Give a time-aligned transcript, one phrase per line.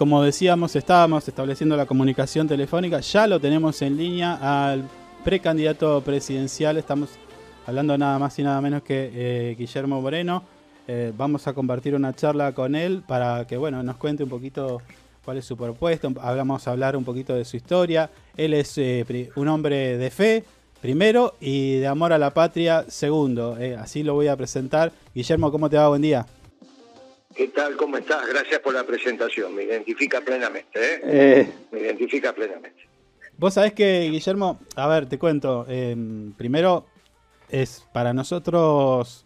[0.00, 4.88] como decíamos, estábamos estableciendo la comunicación telefónica, ya lo tenemos en línea al
[5.22, 7.10] precandidato presidencial, estamos
[7.66, 10.42] hablando nada más y nada menos que eh, Guillermo Moreno.
[10.88, 14.80] Eh, vamos a compartir una charla con él para que bueno, nos cuente un poquito
[15.22, 18.08] cuál es su propuesta, vamos a hablar un poquito de su historia.
[18.38, 20.44] Él es eh, un hombre de fe,
[20.80, 23.58] primero, y de amor a la patria, segundo.
[23.78, 24.92] así lo voy a presentar.
[25.14, 25.88] Guillermo, ¿cómo te va?
[25.88, 26.24] Buen día.
[27.34, 27.76] ¿Qué tal?
[27.76, 28.26] ¿Cómo estás?
[28.26, 29.54] Gracias por la presentación.
[29.54, 30.78] Me identifica plenamente.
[30.78, 31.00] ¿eh?
[31.04, 31.52] eh.
[31.70, 32.88] Me identifica plenamente.
[33.38, 35.64] Vos sabés que, Guillermo, a ver, te cuento.
[35.68, 36.86] Em, primero,
[37.48, 39.24] es para nosotros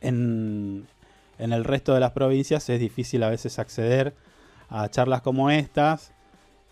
[0.00, 0.86] en,
[1.38, 4.14] el resto de las provincias es difícil a veces acceder
[4.68, 6.12] a charlas como estas.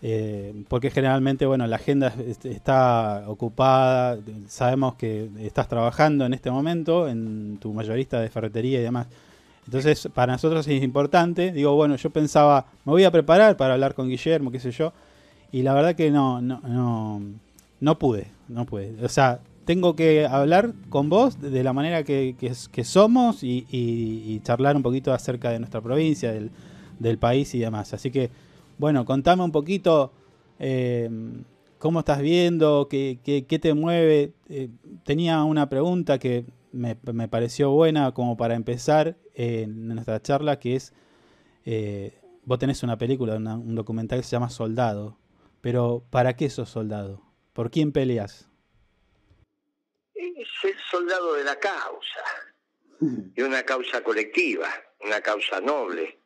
[0.01, 2.11] Eh, porque generalmente, bueno, la agenda
[2.43, 4.17] está ocupada,
[4.47, 9.07] sabemos que estás trabajando en este momento en tu mayorista de ferretería y demás.
[9.71, 11.53] Entonces, para nosotros es importante.
[11.53, 14.91] Digo, bueno, yo pensaba, me voy a preparar para hablar con Guillermo, qué sé yo.
[15.49, 17.21] Y la verdad que no, no, no,
[17.79, 18.93] no pude, no pude.
[19.01, 24.75] O sea, tengo que hablar con vos de la manera que, que, somos y, charlar
[24.75, 26.51] un poquito acerca de nuestra provincia, del,
[26.99, 27.93] del país y demás.
[27.93, 28.29] Así que,
[28.77, 30.11] bueno, contame un poquito
[30.59, 31.09] eh,
[31.79, 34.33] cómo estás viendo, qué, qué, te mueve.
[34.49, 34.67] Eh,
[35.05, 40.75] tenía una pregunta que me, me, pareció buena como para empezar en nuestra charla, que
[40.75, 40.93] es,
[41.65, 45.17] eh, vos tenés una película, un documental que se llama Soldado,
[45.61, 47.21] pero ¿para qué sos soldado?
[47.53, 48.49] ¿Por quién peleas?
[50.13, 52.23] Es el soldado de la causa,
[52.99, 54.69] de una causa colectiva,
[55.03, 56.19] una causa noble,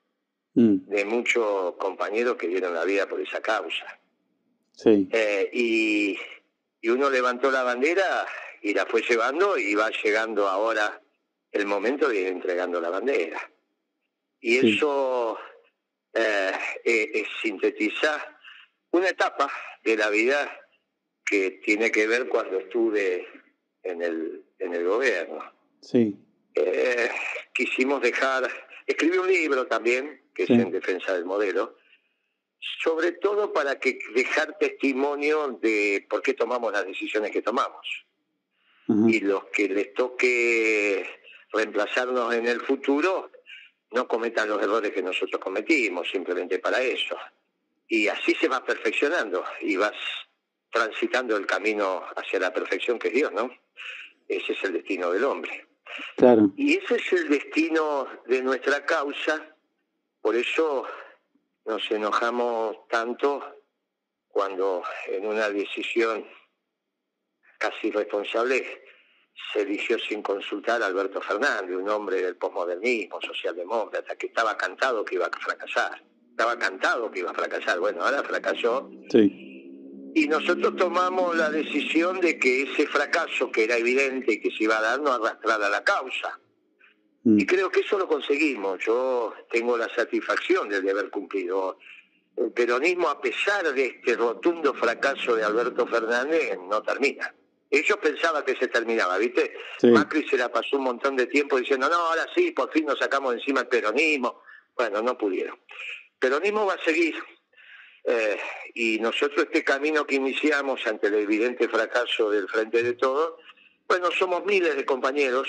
[0.53, 0.87] mm.
[0.87, 3.99] de muchos compañeros que dieron la vida por esa causa.
[4.71, 5.07] Sí.
[5.11, 6.17] Eh, y,
[6.81, 8.25] y uno levantó la bandera
[8.61, 11.01] y la fue llevando y va llegando ahora
[11.55, 13.49] el momento de ir entregando la bandera.
[14.41, 15.37] Y eso
[16.13, 16.51] eh,
[16.83, 18.37] es sintetizar
[18.91, 19.49] una etapa
[19.83, 20.51] de la vida
[21.25, 23.25] que tiene que ver cuando estuve
[23.83, 25.39] en el, en el gobierno.
[25.81, 26.17] Sí.
[26.53, 27.09] Eh,
[27.53, 28.49] quisimos dejar,
[28.85, 31.77] escribí un libro también, que es en defensa del modelo,
[32.83, 38.05] sobre todo para que dejar testimonio de por qué tomamos las decisiones que tomamos
[38.87, 41.05] y los que les toque
[41.55, 43.31] reemplazarnos en el futuro
[43.91, 47.17] no cometan los errores que nosotros cometimos, simplemente para eso.
[47.87, 49.95] Y así se va perfeccionando y vas
[50.69, 53.49] transitando el camino hacia la perfección que es Dios, ¿no?
[54.27, 55.67] Ese es el destino del hombre.
[56.17, 56.51] Claro.
[56.57, 59.55] Y ese es el destino de nuestra causa,
[60.21, 60.85] por eso
[61.65, 63.61] nos enojamos tanto
[64.27, 66.27] cuando en una decisión
[67.57, 68.84] casi responsable,
[69.51, 75.03] se eligió sin consultar a Alberto Fernández, un hombre del posmodernismo, socialdemócrata, que estaba cantado
[75.03, 76.01] que iba a fracasar.
[76.31, 77.79] Estaba cantado que iba a fracasar.
[77.79, 78.89] Bueno, ahora fracasó.
[79.09, 80.11] Sí.
[80.15, 84.63] Y nosotros tomamos la decisión de que ese fracaso, que era evidente y que se
[84.63, 86.39] iba a dar, no arrastrara la causa.
[87.23, 87.39] Mm.
[87.39, 88.79] Y creo que eso lo conseguimos.
[88.85, 91.77] Yo tengo la satisfacción de haber cumplido.
[92.37, 97.33] El peronismo, a pesar de este rotundo fracaso de Alberto Fernández, no termina.
[97.69, 99.57] Ellos pensaban que se terminaba, ¿viste?
[99.83, 102.99] Macri se la pasó un montón de tiempo diciendo, no, ahora sí, por fin nos
[102.99, 104.41] sacamos encima el peronismo.
[104.75, 105.57] Bueno, no pudieron.
[106.19, 107.15] peronismo va a seguir.
[108.07, 108.39] Eh,
[108.75, 113.39] y nosotros este camino que iniciamos ante el evidente fracaso del Frente de Todos,
[113.87, 115.47] bueno, somos miles de compañeros,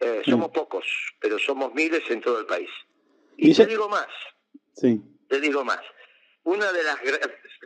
[0.00, 0.84] eh, somos pocos,
[1.18, 2.68] pero somos miles en todo el país.
[3.38, 4.08] Y, te digo más,
[4.74, 5.00] sí.
[5.28, 5.80] te digo más,
[6.46, 6.98] una de las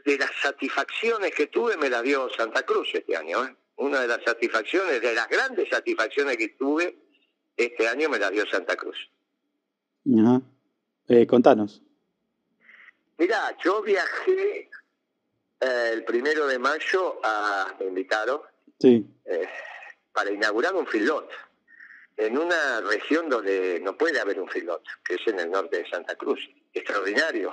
[0.05, 3.45] de las satisfacciones que tuve me la dio Santa Cruz este año.
[3.45, 3.55] ¿eh?
[3.77, 6.99] Una de las satisfacciones, de las grandes satisfacciones que tuve
[7.57, 8.97] este año me la dio Santa Cruz.
[10.19, 10.41] Ajá.
[11.09, 11.83] Eh, contanos.
[13.19, 14.71] Mirá, yo viajé
[15.61, 18.41] eh, el primero de mayo a, me invitaron
[18.79, 19.07] sí.
[19.27, 19.49] Eh,
[20.13, 21.31] para inaugurar un filot
[22.17, 25.91] en una región donde no puede haber un filot, que es en el norte de
[25.91, 26.41] Santa Cruz.
[26.73, 27.53] Extraordinario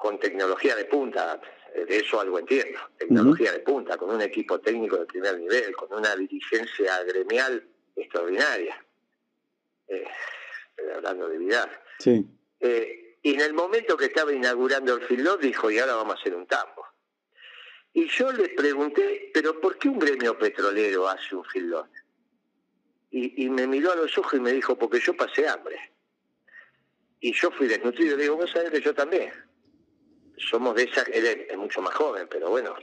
[0.00, 1.38] con tecnología de punta,
[1.74, 5.92] de eso algo entiendo, tecnología de punta, con un equipo técnico de primer nivel, con
[5.92, 7.62] una dirigencia gremial
[7.94, 8.82] extraordinaria,
[9.88, 10.06] eh,
[10.96, 11.82] hablando de vida.
[11.98, 12.26] Sí.
[12.60, 16.20] Eh, y en el momento que estaba inaugurando el filot, dijo, y ahora vamos a
[16.20, 16.86] hacer un tambo.
[17.92, 21.90] Y yo le pregunté, pero ¿por qué un gremio petrolero hace un filot?
[23.10, 25.78] Y, y me miró a los ojos y me dijo, porque yo pasé hambre.
[27.20, 28.16] Y yo fui desnutrido.
[28.16, 29.30] Le digo, vos sabés que yo también
[30.48, 32.74] somos de esa, él es, mucho más joven, pero bueno.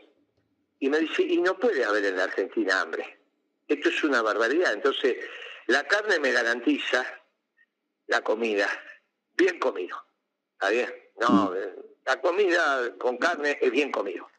[0.79, 3.19] Y me dice, y no puede haber en la Argentina hambre.
[3.67, 4.73] Esto es una barbaridad.
[4.73, 5.17] Entonces,
[5.65, 7.05] la carne me garantiza
[8.07, 8.67] la comida,
[9.35, 9.97] bien comido.
[10.53, 10.93] ¿Está bien?
[11.19, 11.55] No, mm.
[12.05, 14.29] la comida con carne es bien comido.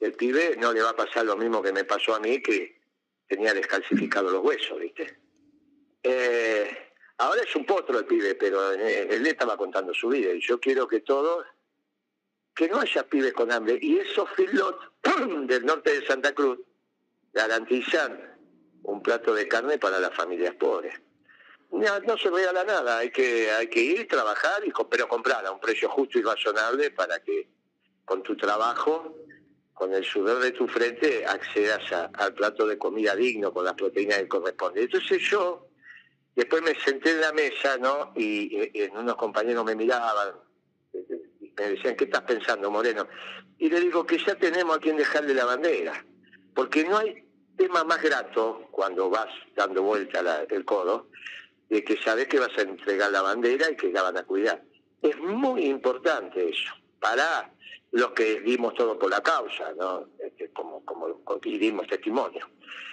[0.00, 2.80] El pibe no le va a pasar lo mismo que me pasó a mí, que
[3.26, 5.18] tenía descalcificado los huesos, ¿viste?
[6.02, 10.40] Eh, ahora es un potro el pibe, pero él le estaba contando su vida y
[10.40, 11.46] yo quiero que todos,
[12.54, 13.78] que no haya pibes con hambre.
[13.80, 14.78] Y esos filot
[15.46, 16.58] del norte de Santa Cruz
[17.32, 18.34] garantizan
[18.82, 20.94] un plato de carne para las familias pobres.
[21.72, 25.50] No, no se regala nada, hay que, hay que ir, trabajar, y, pero comprar a
[25.50, 27.48] un precio justo y razonable para que
[28.04, 29.16] con tu trabajo,
[29.72, 34.18] con el sudor de tu frente, accedas al plato de comida digno, con las proteínas
[34.18, 34.84] que corresponden.
[34.84, 35.66] Entonces yo,
[36.36, 38.12] después me senté en la mesa, ¿no?
[38.14, 40.34] Y, y unos compañeros me miraban,
[41.56, 43.06] me decían, ¿qué estás pensando, Moreno?
[43.58, 46.04] Y le digo que ya tenemos a quien dejarle la bandera,
[46.54, 47.24] porque no hay
[47.56, 51.08] tema más grato cuando vas dando vuelta el codo
[51.68, 54.62] de que sabes que vas a entregar la bandera y que la van a cuidar.
[55.02, 57.50] Es muy importante eso, para
[57.92, 60.08] los que dimos todo por la causa, ¿no?
[60.18, 62.48] Este, como, como, dimos testimonio.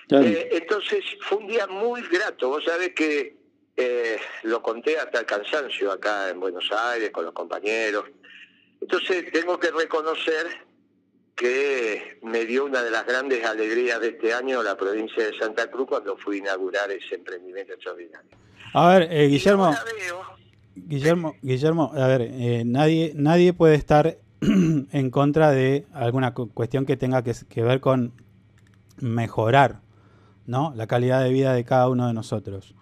[0.10, 3.38] Eh, entonces fue un día muy grato, vos sabés que
[3.78, 8.06] eh, lo conté hasta el cansancio acá en Buenos Aires con los compañeros.
[8.82, 10.48] Entonces tengo que reconocer
[11.36, 15.70] que me dio una de las grandes alegrías de este año la provincia de Santa
[15.72, 18.30] Cruz cuando fui a inaugurar ese emprendimiento extraordinario.
[18.74, 19.76] A ver, eh, Guillermo,
[20.76, 26.98] Guillermo, Guillermo, a ver, eh, nadie, nadie puede estar en contra de alguna cuestión que
[26.98, 28.14] tenga que, ver con
[29.00, 29.82] mejorar,
[30.46, 30.74] ¿no?
[30.76, 32.76] La calidad de vida de cada uno de nosotros.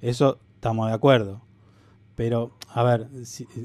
[0.00, 1.42] Eso estamos de acuerdo.
[2.14, 3.08] Pero, a ver,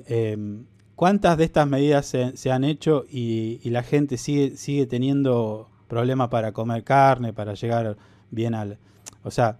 [0.07, 0.65] em,
[0.97, 6.27] ¿cuántas de estas medidas se, han hecho y, y, la gente sigue, sigue teniendo problemas
[6.27, 7.95] para comer carne, para llegar
[8.31, 8.79] bien al...
[9.23, 9.59] O sea,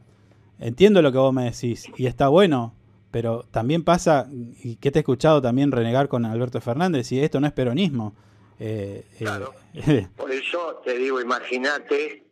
[0.60, 2.74] entiendo lo que vos me decís y está bueno,
[3.12, 7.40] pero también pasa, y que te he escuchado también renegar con Alberto Fernández, y esto
[7.40, 8.16] no es peronismo.
[8.60, 9.54] Eh, eh claro.
[10.18, 12.24] por eso te digo, imagínate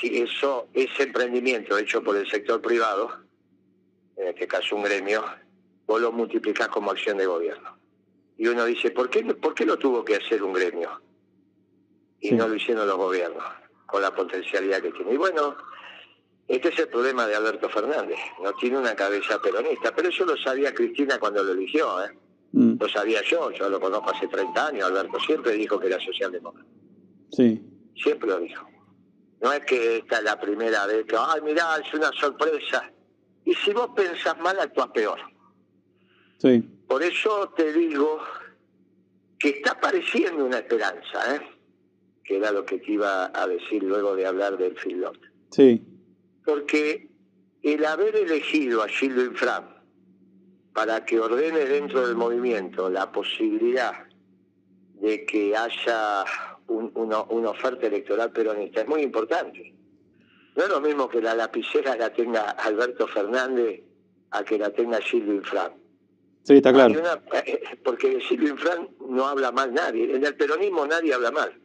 [0.00, 3.10] si eso, ese emprendimiento hecho por el sector privado,
[4.16, 5.22] en este caso un gremio,
[5.86, 7.73] vos lo multiplicás como acción de gobierno.
[8.36, 11.00] Y uno dice, ¿por qué, ¿por qué lo tuvo que hacer un gremio?
[12.20, 13.44] Y no lo hicieron los gobiernos,
[13.86, 15.12] con la potencialidad que tiene.
[15.12, 15.56] Y bueno,
[16.48, 20.36] este es el problema de Alberto Fernández, no tiene una cabeza peronista, pero eso lo
[20.36, 22.10] sabía Cristina cuando lo eligió, ¿eh?
[22.52, 22.76] Mm.
[22.78, 26.68] Lo sabía yo, yo lo conozco hace 30 años, Alberto siempre dijo que era socialdemócrata.
[27.32, 27.60] Sí.
[27.96, 28.66] Siempre lo dijo.
[29.40, 32.90] No es que esta es la primera vez que, ay, mirá, es una sorpresa.
[33.44, 35.18] Y si vos pensás mal, actúas peor.
[36.38, 36.62] Sí.
[36.86, 38.20] Por eso te digo
[39.38, 41.40] que está apareciendo una esperanza, ¿eh?
[42.22, 45.18] Que era lo que te iba a decir luego de hablar del filot.
[45.50, 45.82] Sí
[46.44, 47.08] porque
[47.62, 49.64] el haber elegido a Gildo Infram
[50.72, 54.06] para que ordene dentro del movimiento la posibilidad
[54.94, 56.24] de que haya
[56.66, 57.20] una,
[57.50, 59.74] oferta electoral peronista es muy importante.
[60.56, 63.82] No es lo mismo que la lapicera la tenga Alberto Fernández
[64.30, 65.72] a que la tenga Gildo Infram.
[66.44, 67.02] Sí, está claro.
[67.32, 70.14] Eh, porque de Silvio Infran no habla mal nadie.
[70.14, 71.58] En el peronismo nadie habla mal.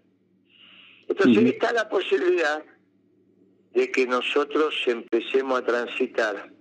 [1.08, 2.64] Entonces está la posibilidad
[3.74, 6.52] de que nosotros empecemos a transitar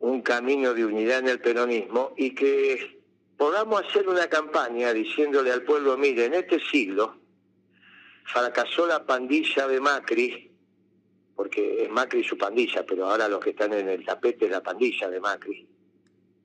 [0.00, 3.00] un camino de unidad en el peronismo y que
[3.36, 7.16] podamos hacer una campaña diciéndole al pueblo, mire, en este siglo
[8.24, 10.50] fracasó la pandilla de Macri,
[11.36, 14.62] porque es Macri su pandilla, pero ahora los que están en el tapete es la
[14.62, 15.68] pandilla de Macri,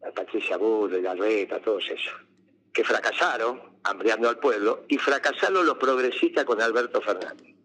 [0.02, 2.14] la Patricia la Reta, todos esos,
[2.74, 7.56] que fracasaron, hambriando al pueblo, y fracasaron los progresistas con Alberto Fernández.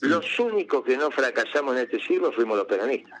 [0.00, 3.20] Los únicos que no fracasamos en este siglo fuimos los peronistas.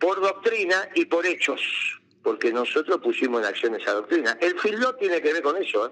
[0.00, 1.60] Por doctrina y por hechos,
[2.22, 4.36] porque nosotros pusimos en acción esa doctrina.
[4.40, 5.90] El filot tiene que ver con eso, ¿eh?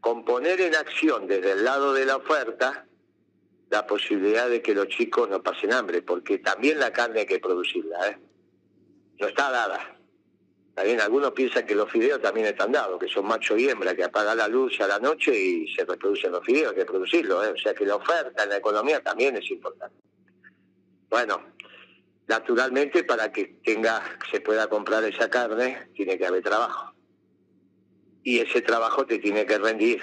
[0.00, 2.86] con poner en acción desde el lado de la oferta
[3.70, 7.38] la posibilidad de que los chicos no pasen hambre, porque también la carne hay que
[7.38, 8.18] producirla, ¿eh?
[9.18, 9.96] no está dada.
[10.74, 14.04] También algunos piensan que los fideos también están dados, que son macho y hembra, que
[14.04, 17.46] apagan la luz a la noche y se reproducen los fideos, hay que producirlos.
[17.46, 17.50] ¿eh?
[17.50, 19.96] O sea que la oferta en la economía también es importante.
[21.10, 21.42] Bueno,
[22.26, 26.94] naturalmente para que tenga, se pueda comprar esa carne, tiene que haber trabajo.
[28.22, 30.02] Y ese trabajo te tiene que rendir,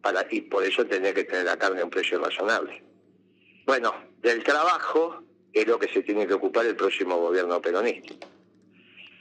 [0.00, 2.82] para, y por eso tiene que tener la carne a un precio razonable.
[3.66, 8.14] Bueno, del trabajo es lo que se tiene que ocupar el próximo gobierno peronista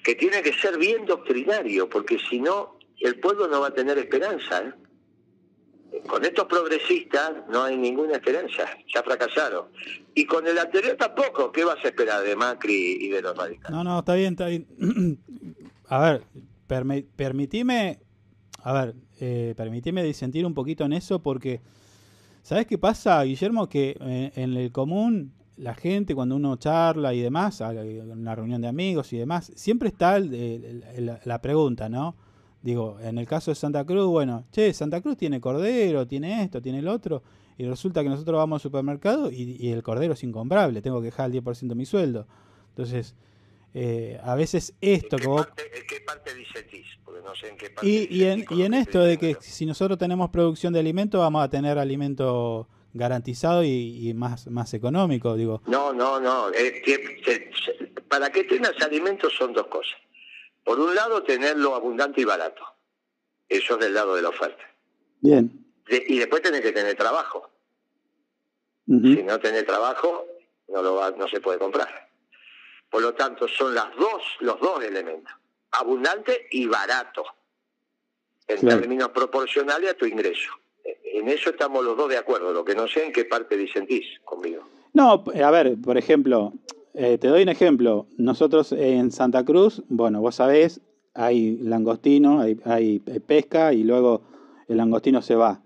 [0.03, 3.97] que tiene que ser bien doctrinario, porque si no, el pueblo no va a tener
[3.97, 4.63] esperanza.
[4.63, 6.01] ¿eh?
[6.07, 9.65] Con estos progresistas no hay ninguna esperanza, ya fracasaron.
[10.15, 13.71] Y con el anterior tampoco, ¿qué vas a esperar de Macri y de los radicales?
[13.71, 14.67] No, no, está bien, está bien.
[15.87, 16.23] A ver,
[17.17, 17.99] permitime,
[18.63, 21.59] a ver, eh, permitime disentir un poquito en eso porque,
[22.43, 23.67] ¿sabes qué pasa, Guillermo?
[23.67, 28.61] Que eh, en el común la gente cuando uno charla y demás, en una reunión
[28.61, 32.15] de amigos y demás, siempre está la pregunta, ¿no?
[32.63, 36.63] Digo, en el caso de Santa Cruz, bueno, che, Santa Cruz tiene cordero, tiene esto,
[36.63, 37.21] tiene el otro,
[37.59, 41.29] y resulta que nosotros vamos al supermercado y, el cordero es incomprable, tengo que dejar
[41.31, 42.25] el 10% de mi sueldo.
[42.69, 43.15] Entonces,
[43.75, 45.47] eh, a veces esto que vos...
[45.47, 46.87] ¿En qué parte disentís?
[47.05, 49.67] Porque no sé en qué parte y, y, en, y en esto de que si
[49.67, 55.61] nosotros tenemos producción de alimentos, vamos a tener alimento garantizado y, más, más económico, digo.
[55.67, 56.47] No, no, no.
[58.07, 59.97] para que tengas alimentos son dos cosas.
[60.63, 62.63] Por un lado, tenerlo abundante y barato.
[63.49, 64.63] Eso es del lado de la oferta.
[65.19, 65.65] Bien.
[65.87, 67.49] y después tenés que tener trabajo.
[68.85, 70.25] Si no tenés trabajo,
[70.67, 72.09] no, lo no se puede comprar.
[72.89, 75.33] Por lo tanto, son las dos, los dos elementos.
[75.71, 77.23] Abundante y barato.
[78.47, 80.51] En términos proporcionales a tu ingreso.
[80.83, 82.51] En eso estamos los dos de acuerdo.
[82.51, 84.63] Lo que no sé en qué parte disentís conmigo.
[84.93, 86.53] No, a ver, por ejemplo,
[86.93, 88.07] eh, te doy un ejemplo.
[88.17, 90.81] Nosotros en Santa Cruz, bueno, vos sabés,
[91.13, 94.21] hay langostino, hay, pesca y luego
[94.67, 95.61] el langostino se va.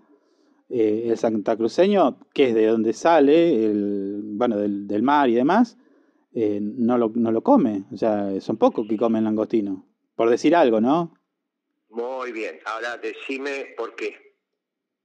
[0.68, 5.78] Eh, el santacruceño, que es de donde sale, el, bueno, del, mar y demás,
[6.34, 7.84] eh, no, lo, no lo come.
[7.92, 9.84] O sea, son pocos que comen langostino.
[10.14, 11.14] Por decir algo, ¿no?
[11.90, 12.58] Muy bien.
[12.64, 14.25] Ahora decime por qué.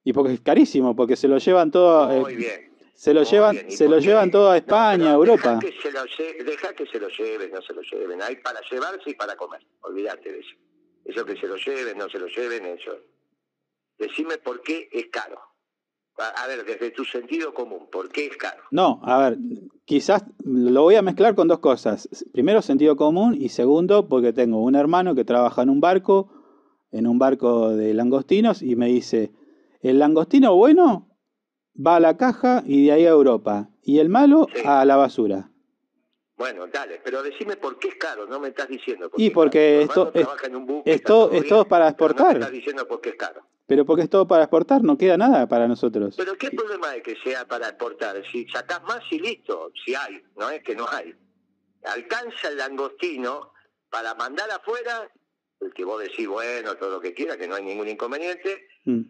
[0.03, 2.07] Y porque es carísimo, porque se lo llevan todo.
[2.21, 2.71] Muy bien.
[2.93, 5.59] Se lo llevan, se lo llevan todo a España, a Europa.
[5.59, 8.21] Deja que, se lo, deja que se lo lleven, no se lo lleven.
[8.21, 9.59] Hay para llevarse y para comer.
[9.81, 10.55] Olvídate de eso.
[11.05, 12.91] Eso que se lo lleven, no se lo lleven, eso.
[13.97, 15.39] Decime por qué es caro.
[16.17, 18.61] A, ver, desde tu sentido común, ¿por qué es caro?
[18.69, 19.39] No, a ver,
[19.85, 22.07] quizás lo voy a mezclar con dos cosas.
[22.31, 26.29] Primero, sentido común y segundo, porque tengo un hermano que trabaja en un barco,
[26.91, 29.31] en un barco de langostinos y me dice,
[29.81, 31.07] el langostino bueno
[31.75, 33.69] va a la caja y de ahí a Europa.
[33.83, 35.49] Y el malo a la basura.
[36.37, 39.11] Bueno, dale, pero decime por qué es caro, no me estás diciendo.
[39.15, 40.27] y porque esto es,
[40.85, 42.33] es, todo, es todo para exportar.
[42.33, 43.45] No me estás diciendo por qué es caro.
[43.67, 46.15] Pero porque es todo para exportar, no queda nada para nosotros.
[46.17, 48.21] Pero ¿qué problema hay que sea para exportar?
[48.31, 51.15] Si sacás más y listo, si hay, no es que no hay.
[51.83, 53.53] Alcanza el langostino
[53.89, 55.11] para mandar afuera,
[55.59, 59.01] el que vos decís, bueno, todo lo que quiera, que no hay ningún inconveniente, mm.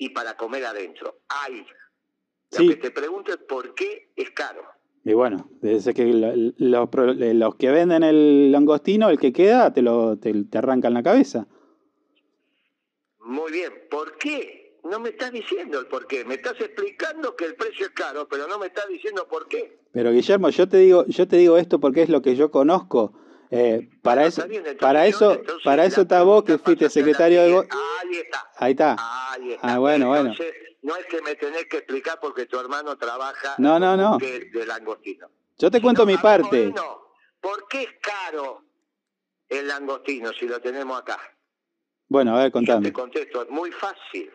[0.00, 1.20] Y para comer adentro.
[1.28, 1.64] Hay,
[2.58, 4.62] lo que te pregunto es por qué es caro.
[5.04, 6.04] Y bueno, desde que
[6.58, 11.46] los que venden el langostino, el que queda, te lo te, arrancan la cabeza.
[13.20, 14.78] Muy bien, ¿por qué?
[14.84, 16.24] No me estás diciendo el por qué.
[16.24, 19.80] Me estás explicando que el precio es caro, pero no me estás diciendo por qué.
[19.92, 23.12] Pero Guillermo, yo te digo, yo te digo esto porque es lo que yo conozco.
[23.52, 24.44] Eh, para, eso,
[24.78, 27.56] para eso, para eso está vos que fuiste secretario de...
[27.56, 28.50] Ahí está.
[28.56, 28.96] Ahí está.
[29.32, 29.74] Ahí está.
[29.74, 30.32] Ah, bueno, bueno
[30.82, 34.18] no es que me tenés que explicar porque tu hermano trabaja no, no, no.
[34.18, 35.30] De, langostino.
[35.58, 36.72] Yo te cuento mi parte.
[37.40, 38.64] ¿Por qué es caro
[39.48, 41.18] el langostino si lo tenemos acá?
[42.08, 42.86] Bueno, a ver, contame.
[42.86, 44.30] te contesto, es muy fácil.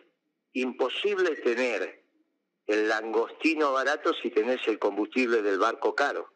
[0.52, 2.04] Imposible tener
[2.66, 6.32] el langostino barato si tenés el combustible del barco caro.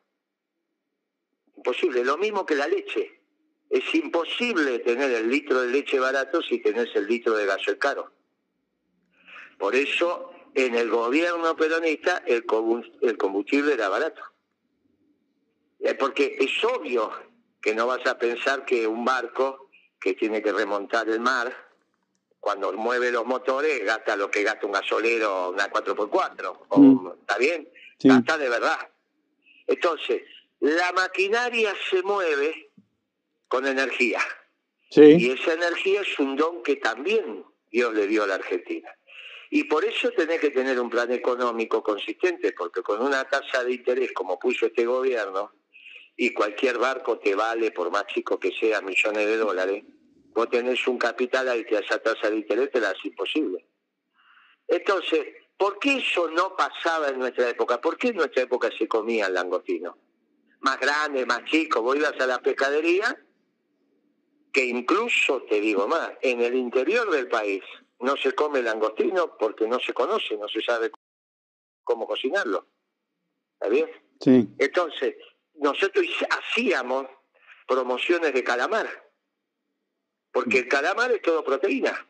[1.61, 2.03] Imposible.
[2.03, 3.21] Lo mismo que la leche.
[3.69, 8.11] Es imposible tener el litro de leche barato si tenés el litro de gasoil caro.
[9.59, 14.23] Por eso, en el gobierno peronista, el combustible era barato.
[15.81, 17.13] Eh, porque es obvio
[17.61, 19.69] que no vas a pensar que un barco
[20.01, 21.55] que tiene que remontar el mar,
[22.41, 26.59] cuando mueve los motores, gasta lo que gasta un gasolero, una 4x4.
[26.79, 27.09] Mm.
[27.21, 27.69] ¿Está bien?
[28.03, 28.79] Gasta de verdad.
[29.67, 30.23] Entonces,
[30.61, 32.71] la maquinaria se mueve
[33.49, 34.21] con energía.
[34.95, 38.95] Y esa energía es un don que también Dios le dio a la Argentina.
[39.51, 43.73] Y por eso tenés que tener un plan económico consistente, porque con una tasa de
[43.73, 45.53] interés como puso este gobierno,
[46.17, 49.85] y cualquier barco te vale, por más chico que sea, millones de dólares,
[50.33, 53.67] vos tenés un capital al que esa tasa de interés te la hace imposible.
[54.69, 55.27] Entonces,
[55.57, 57.81] ¿por qué eso no pasaba en nuestra época?
[57.81, 59.97] ¿Por qué en nuestra época se comía el langostino?
[60.61, 63.17] Más grande, más chico, vos ibas a la pescadería,
[64.53, 67.63] que incluso, te digo más, en el interior del país,
[68.01, 70.91] no se come el langostino porque no se conoce, no se sabe
[71.85, 72.67] cómo cocinarlo.
[73.55, 73.91] ¿Está bien?
[74.21, 74.49] Sí.
[74.59, 75.17] Entonces,
[75.55, 77.07] nosotros hacíamos
[77.67, 78.89] promociones de calamar,
[80.33, 82.07] porque el calamar es todo proteína.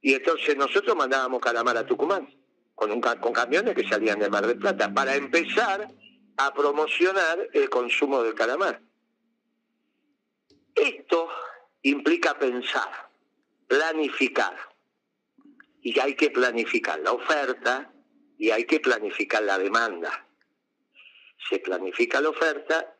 [0.00, 2.28] Y entonces nosotros mandábamos calamar a Tucumán,
[2.74, 5.88] con, un, con camiones que salían del Mar del Plata, para empezar
[6.46, 8.80] a promocionar el consumo del calamar.
[10.74, 11.28] Esto
[11.82, 13.10] implica pensar,
[13.66, 14.56] planificar.
[15.82, 17.92] Y hay que planificar la oferta
[18.38, 20.26] y hay que planificar la demanda.
[21.48, 22.96] Se planifica la oferta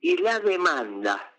[0.00, 1.34] y la demanda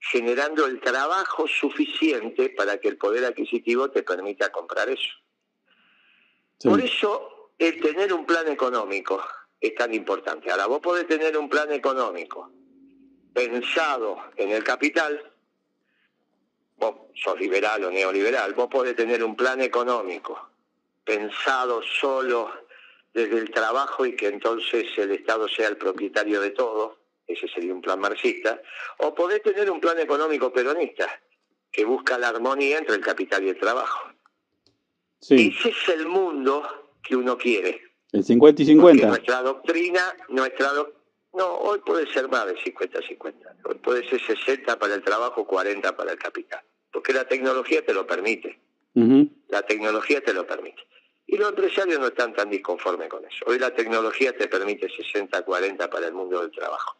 [0.00, 5.14] generando el trabajo suficiente para que el poder adquisitivo te permita comprar eso.
[6.62, 9.22] Por eso el tener un plan económico
[9.60, 10.50] es tan importante.
[10.50, 12.52] Ahora, vos podés tener un plan económico
[13.32, 15.32] pensado en el capital,
[16.76, 20.50] vos sos liberal o neoliberal, vos podés tener un plan económico
[21.04, 22.50] pensado solo
[23.12, 27.72] desde el trabajo y que entonces el Estado sea el propietario de todo, ese sería
[27.74, 28.60] un plan marxista,
[28.98, 31.08] o podés tener un plan económico peronista
[31.70, 34.12] que busca la armonía entre el capital y el trabajo.
[35.20, 37.87] Ese es el mundo que uno quiere.
[38.12, 39.06] El 50 y 50.
[39.06, 40.72] nuestra doctrina, nuestra
[41.34, 43.32] no, hoy puede ser más de 50-50.
[43.64, 46.60] Hoy puede ser 60 para el trabajo, 40 para el capital.
[46.90, 48.58] Porque la tecnología te lo permite.
[49.48, 50.82] La tecnología te lo permite.
[51.24, 53.44] Y los empresarios no están tan disconformes con eso.
[53.46, 56.96] Hoy la tecnología te permite 60-40 para el mundo del trabajo.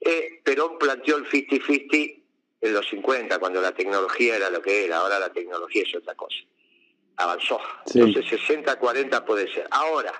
[0.00, 2.22] Eh, Perón planteó el 50-50
[2.60, 6.16] en los 50, cuando la tecnología era lo que era, ahora la tecnología es otra
[6.16, 6.38] cosa.
[7.18, 7.60] Avanzó.
[7.94, 9.68] Entonces 60-40 puede ser.
[9.70, 10.12] Ahora,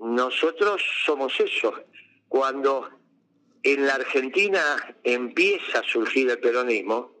[0.00, 1.74] nosotros somos eso.
[2.28, 2.90] Cuando
[3.62, 7.12] en la Argentina empieza a surgir el peronismo,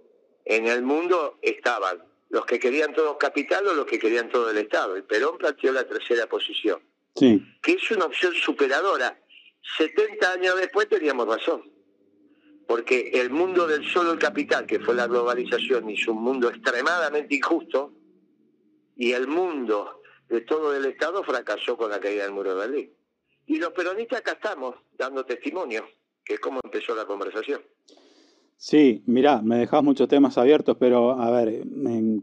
[0.44, 4.58] en el mundo estaban los que querían todo capital o los que querían todo el
[4.58, 4.96] Estado.
[4.96, 6.80] El Perón planteó la tercera posición,
[7.14, 9.18] que es una opción superadora.
[9.76, 11.78] 70 años después teníamos razón
[12.68, 17.34] porque el mundo del solo el capital, que fue la globalización, hizo un mundo extremadamente
[17.34, 17.94] injusto,
[18.94, 22.92] y el mundo de todo el Estado fracasó con la caída del muro de Berlín.
[23.46, 25.84] Y los peronistas acá estamos, dando testimonio,
[26.24, 27.62] que es como empezó la conversación.
[28.56, 31.62] Sí, mira, me dejas muchos temas abiertos, pero a ver,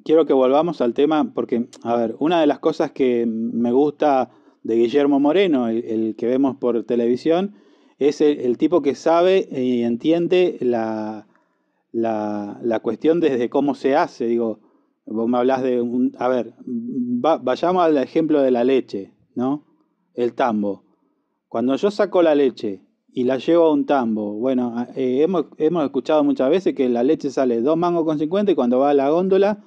[0.04, 4.32] quiero que volvamos al tema, porque, a ver, una de las cosas que me gusta
[4.62, 7.56] de Guillermo Moreno, el que vemos por televisión,
[7.98, 11.28] es el, tipo que sabe y entiende la,
[11.94, 14.26] la, cuestión desde cómo se hace.
[14.26, 14.60] Digo,
[15.06, 16.12] vos me hablas de un...
[16.18, 19.64] A ver, vayamos al ejemplo de la leche, ¿no?
[20.14, 20.84] El tambo.
[21.48, 25.84] Cuando yo saco la leche y la llevo a un tambo, bueno, eh, hemos, hemos
[25.86, 28.94] escuchado muchas veces que la leche sale 2 mangos con 50 y cuando va a
[28.94, 29.64] la góndola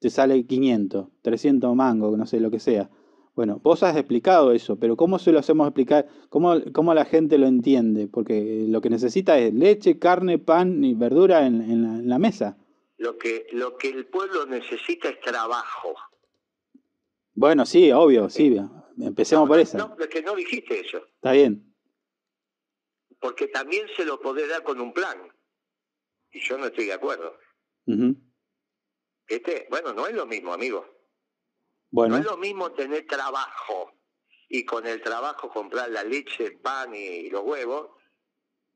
[0.00, 2.90] te sale 500, 300 mangos, no sé, lo que sea.
[3.34, 6.06] Bueno, vos has explicado eso, pero ¿cómo se lo hacemos explicar?
[6.28, 8.06] ¿Cómo, cómo la gente lo entiende?
[8.06, 12.56] Porque lo que necesita es leche, carne, pan y verdura en, la, mesa.
[12.96, 15.94] Lo que, lo que el pueblo necesita es trabajo.
[17.34, 18.56] Bueno, sí, obvio, sí.
[19.00, 19.76] Empecemos por eso.
[19.76, 20.98] No, es que no dijiste eso.
[21.16, 21.74] Está bien.
[23.18, 25.18] Porque también se lo puede dar con un plan.
[26.30, 27.36] Y yo no estoy de acuerdo.
[29.26, 30.86] este, bueno, no es lo mismo, amigo.
[31.90, 33.92] No es lo mismo tener trabajo
[34.48, 37.90] y con el trabajo comprar la leche, el pan y los huevos,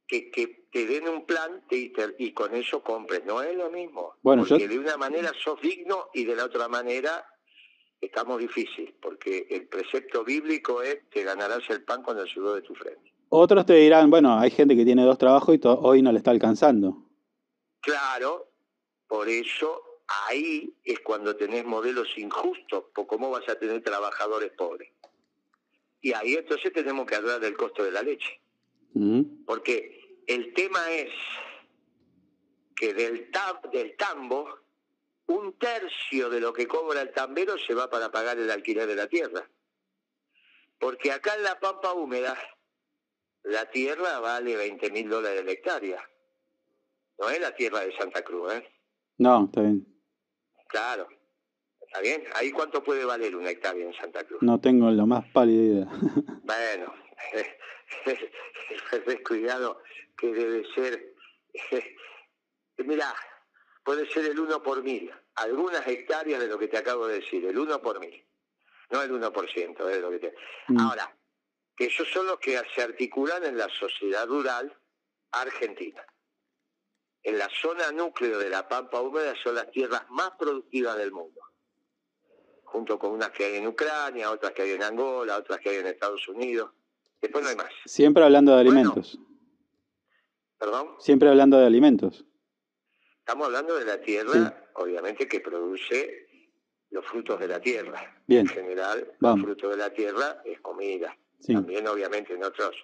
[0.08, 3.24] que, que te den un plan y, con eso compres.
[3.24, 4.14] No es lo mismo.
[4.22, 7.24] Bueno, porque de una manera sos digno y de la otra manera
[8.00, 12.62] estamos difícil, porque el precepto bíblico es que ganarás el pan con el sudor de
[12.62, 13.12] tu frente.
[13.28, 16.30] Otros te dirán, bueno, hay gente que tiene dos trabajos y hoy no le está
[16.30, 17.04] alcanzando.
[17.80, 18.50] Claro,
[19.06, 19.82] por eso
[20.26, 24.90] ahí es cuando tenés modelos injustos, por cómo vas a tener trabajadores pobres.
[26.00, 28.40] Y ahí entonces tenemos que hablar del costo de la leche.
[28.94, 29.44] Mm.
[29.44, 29.97] Porque
[30.28, 31.10] el tema es
[32.76, 33.30] que del,
[33.72, 34.60] del tambo,
[35.26, 38.94] un tercio de lo que cobra el tambero se va para pagar el alquiler de
[38.94, 39.48] la tierra.
[40.78, 42.38] Porque acá en la pampa húmeda,
[43.42, 46.10] la tierra vale 20 mil dólares la hectárea.
[47.18, 48.68] No es la tierra de Santa Cruz, ¿eh?
[49.16, 49.86] No, está bien.
[50.68, 51.08] Claro.
[51.80, 52.22] ¿Está bien?
[52.34, 54.42] ¿Ahí cuánto puede valer una hectárea en Santa Cruz?
[54.42, 55.88] No tengo la más pálida idea.
[56.44, 56.94] bueno,
[59.26, 59.80] cuidado
[60.18, 61.14] que debe ser...
[62.78, 63.14] Mira,
[63.84, 65.10] puede ser el uno por mil.
[65.36, 68.24] Algunas hectáreas de lo que te acabo de decir, el uno por mil.
[68.90, 70.34] No el 1%, de lo que te...
[70.68, 70.80] Mm.
[70.80, 71.14] Ahora,
[71.76, 74.74] que esos son los que se articulan en la sociedad rural
[75.30, 76.04] argentina
[77.22, 81.40] en la zona núcleo de la pampa húmeda son las tierras más productivas del mundo,
[82.64, 85.76] junto con unas que hay en Ucrania, otras que hay en Angola, otras que hay
[85.76, 86.70] en Estados Unidos.
[87.20, 87.70] Después no hay más.
[87.84, 89.18] Siempre hablando de alimentos.
[90.58, 90.88] ¿Perdón?
[90.98, 92.24] Siempre hablando de alimentos.
[93.20, 96.28] Estamos hablando de la tierra, obviamente, que produce
[96.90, 98.22] los frutos de la tierra.
[98.26, 98.40] Bien.
[98.40, 101.16] En general, los frutos de la tierra es comida.
[101.46, 102.74] También, obviamente, en otros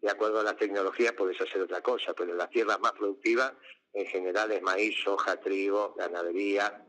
[0.00, 3.52] de acuerdo a la tecnología puedes hacer otra cosa, pero las tierras más productivas
[3.92, 6.84] en general es maíz, soja, trigo, ganadería,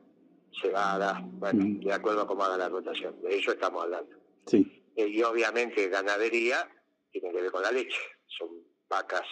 [0.62, 1.80] cebada, bueno, mm.
[1.82, 3.22] de acuerdo a cómo haga la rotación.
[3.22, 4.16] De eso estamos hablando.
[4.46, 4.84] Sí.
[4.96, 6.70] Eh, y obviamente ganadería
[7.12, 8.00] tiene que ver con la leche.
[8.28, 8.50] Son
[8.90, 9.28] vacas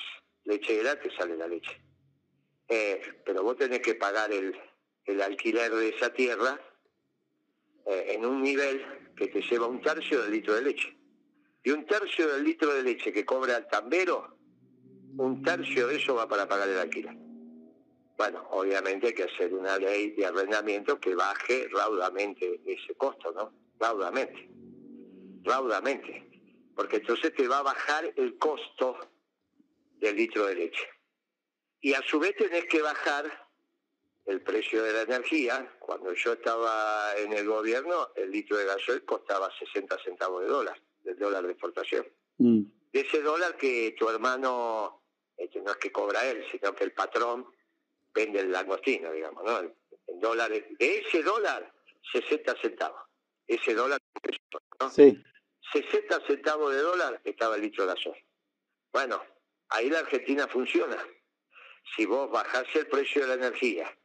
[0.50, 1.82] lecheras que sale la leche.
[2.68, 4.56] Eh, pero vos tenés que pagar el,
[5.06, 6.60] el alquiler de esa tierra
[7.86, 10.98] eh, en un nivel que te lleva un tercio del litro de leche.
[11.64, 14.38] Y un tercio del litro de leche que cobra el tambero,
[15.18, 17.16] un tercio de eso va para pagar el alquiler.
[18.18, 23.54] Bueno, obviamente hay que hacer una ley de arrendamiento que baje raudamente ese costo, ¿no?
[23.80, 24.50] Raudamente.
[25.44, 26.28] Raudamente.
[26.76, 28.98] Porque entonces te va a bajar el costo
[30.00, 30.88] del litro de leche.
[31.82, 33.50] Y a su vez tenés que bajar
[34.26, 35.76] el precio de la energía.
[35.80, 40.80] Cuando yo estaba en el gobierno, el litro de gasoil costaba 60 centavos de dólar,
[41.04, 42.06] del dólar de exportación.
[42.38, 42.62] Mm.
[42.92, 45.02] De ese dólar que tu hermano,
[45.38, 47.48] este, no es que cobra él, sino que el patrón
[48.14, 49.60] vende el langostino, digamos, ¿no?
[50.08, 50.66] En dólares.
[50.78, 51.72] De ese dólar,
[52.12, 53.02] 60 centavos.
[53.48, 54.00] Ese dólar,
[54.80, 54.90] ¿no?
[54.90, 55.24] Sí.
[55.72, 58.26] 60 centavos de dólar estaba el litro de gasoil.
[58.92, 59.22] Bueno,
[59.70, 60.98] ahí la Argentina funciona.
[61.96, 63.98] Si vos bajás el precio de la energía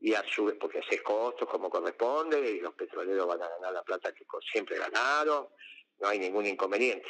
[0.00, 3.72] y a su vez, porque haces costos como corresponde y los petroleros van a ganar
[3.72, 5.48] la plata que siempre ganaron,
[6.00, 7.08] no hay ningún inconveniente.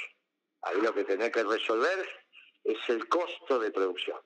[0.63, 2.09] Ahí lo que tenés que resolver
[2.65, 4.21] es el costo de producción.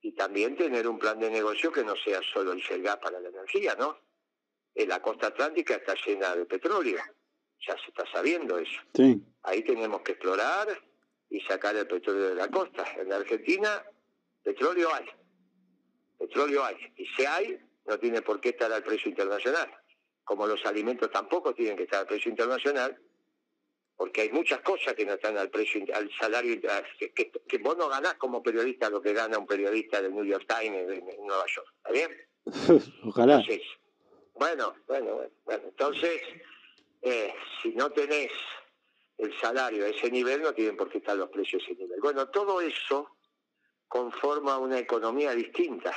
[0.00, 3.28] Y también tener un plan de negocio que no sea solo el gas para la
[3.28, 3.98] energía, ¿no?
[4.74, 6.98] En la costa atlántica está llena de petróleo,
[7.66, 8.80] ya se está sabiendo eso.
[8.94, 9.20] Sí.
[9.42, 10.68] Ahí tenemos que explorar
[11.30, 12.84] y sacar el petróleo de la costa.
[12.96, 13.84] En la Argentina,
[14.42, 15.06] petróleo hay.
[16.18, 16.76] Petróleo hay.
[16.96, 19.70] Y si hay, no tiene por qué estar al precio internacional.
[20.24, 22.98] Como los alimentos tampoco tienen que estar al precio internacional,
[23.96, 26.60] porque hay muchas cosas que no están al precio, al salario,
[26.98, 30.46] que, que, vos no ganás como periodista lo que gana un periodista del New York
[30.46, 31.74] Times en, Nueva York.
[31.78, 32.16] ¿Está bien?
[33.04, 33.42] Ojalá.
[34.34, 36.22] bueno, bueno, bueno, Entonces,
[37.02, 38.30] eh, si no tenés
[39.18, 42.00] el salario a ese nivel, no tienen por qué estar los precios a ese nivel.
[42.00, 43.08] Bueno, todo eso
[43.88, 45.92] conforma una economía distinta,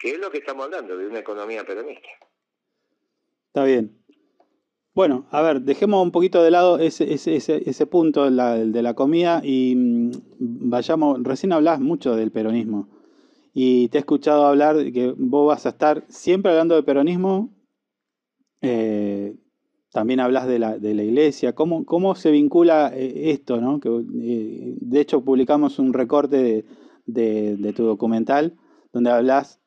[0.00, 2.08] que es lo que estamos hablando, de una economía peronista.
[3.48, 4.02] Está bien.
[4.94, 8.82] Bueno, a ver, dejemos un poquito de lado ese, ese, ese, punto de la, de
[8.82, 12.88] la, comida y mm, vayamos, recién hablás mucho del peronismo
[13.58, 17.48] y te he escuchado hablar que vos vas a estar siempre hablando de peronismo,
[18.60, 19.34] eh,
[19.96, 23.62] también hablas de la, de la iglesia, ¿cómo, cómo se vincula eh, esto?
[23.62, 23.80] ¿no?
[23.80, 26.66] Que, eh, de hecho, publicamos un recorte
[27.06, 28.58] de, de tu documental
[28.92, 29.58] donde hablas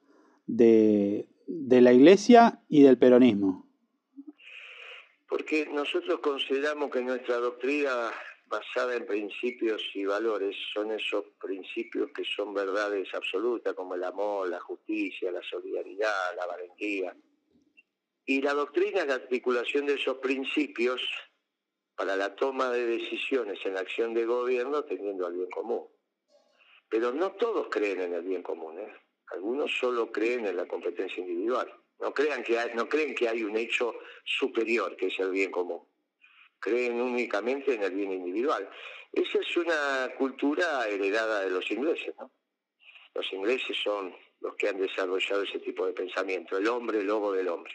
[0.46, 3.66] de, de la iglesia y del peronismo.
[5.28, 8.12] Porque nosotros consideramos que nuestra doctrina
[8.46, 14.48] basada en principios y valores son esos principios que son verdades absolutas como el amor,
[14.48, 17.16] la justicia, la solidaridad, la valentía.
[18.30, 21.02] Y la doctrina la articulación de esos principios
[21.96, 25.88] para la toma de decisiones en la acción de gobierno teniendo al bien común.
[26.88, 28.78] Pero no todos creen en el bien común.
[28.78, 28.94] ¿eh?
[29.32, 31.74] Algunos solo creen en la competencia individual.
[31.98, 35.82] No, crean que no creen que hay un hecho superior, que es el bien común.
[36.60, 38.70] Creen únicamente en el bien individual.
[39.12, 42.14] Esa es una cultura heredada de los ingleses.
[42.20, 42.30] ¿no?
[43.16, 47.48] Los ingleses son los que han desarrollado ese tipo de pensamiento, el hombre lobo del
[47.48, 47.74] hombre.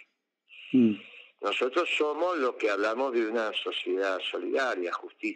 [0.74, 0.94] Mm.
[1.40, 4.90] Nosotros somos los que hablamos de una sociedad solidaria,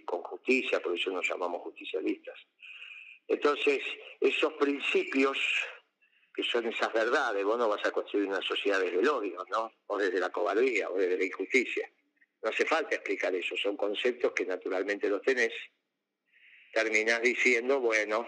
[0.04, 2.34] con justicia, por eso nos llamamos justicialistas.
[3.28, 3.80] Entonces,
[4.20, 5.38] esos principios
[6.38, 7.44] que son esas verdades.
[7.44, 9.72] Vos no vas a construir una sociedad desde el odio, ¿no?
[9.88, 11.90] O desde la cobardía, o desde la injusticia.
[12.40, 15.52] No hace falta explicar eso, son conceptos que naturalmente los tenés.
[16.72, 18.24] Terminás diciendo, bueno,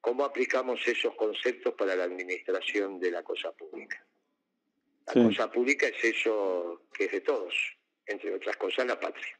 [0.00, 4.02] ¿cómo aplicamos esos conceptos para la administración de la cosa pública?
[5.14, 7.54] La cosa pública es eso que es de todos,
[8.06, 9.38] entre otras cosas la patria.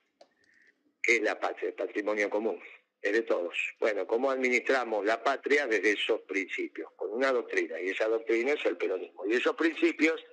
[1.02, 1.68] ¿Qué es la patria?
[1.68, 2.60] El patrimonio común
[3.02, 3.54] es de todos.
[3.80, 6.92] Bueno, ¿cómo administramos la patria desde esos principios?
[6.96, 9.26] Con una doctrina, y esa doctrina es el peronismo.
[9.26, 10.24] Y esos principios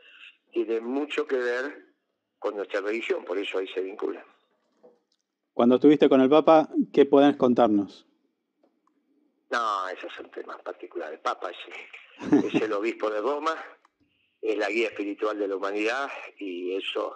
[0.51, 1.93] tienen mucho que ver
[2.37, 4.25] con nuestra religión, por eso ahí se vinculan.
[5.53, 8.07] Cuando estuviste con el Papa, ¿qué puedes contarnos?
[9.51, 11.19] No, esos son temas particulares.
[11.19, 13.55] Papa es, es el obispo de Roma,
[14.43, 17.15] es la guía espiritual de la humanidad y eso,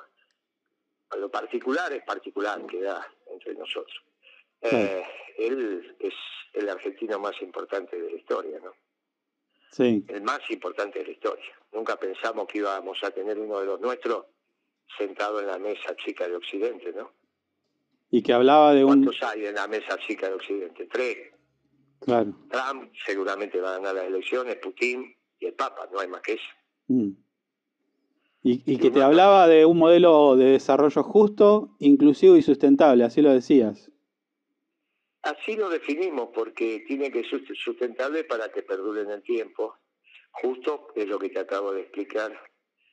[1.10, 4.02] a lo particular es particular, queda entre nosotros.
[4.62, 5.04] Eh,
[5.38, 6.14] él es
[6.54, 8.74] el argentino más importante de la historia, ¿no?
[9.72, 10.06] Sí.
[10.08, 11.54] El más importante de la historia.
[11.74, 14.26] Nunca pensamos que íbamos a tener uno de los nuestros
[14.98, 17.12] sentado en la mesa chica de Occidente, ¿no?
[18.10, 19.04] Y que hablaba de un...
[19.04, 20.88] ¿Cuántos hay en la mesa chica de Occidente?
[20.88, 21.34] Tres.
[22.00, 22.34] Claro.
[22.50, 26.34] Trump seguramente va a ganar las elecciones, Putin y el Papa, no hay más que
[26.34, 26.57] eso.
[26.88, 27.12] Mm.
[28.44, 33.22] Y, y, que te hablaba de un modelo de desarrollo justo, inclusivo y sustentable, así
[33.22, 33.92] lo decías.
[35.28, 39.76] Así lo definimos, porque tiene que ser sustentable para que perdure en el tiempo.
[40.32, 42.32] Justo es lo que te acabo de explicar.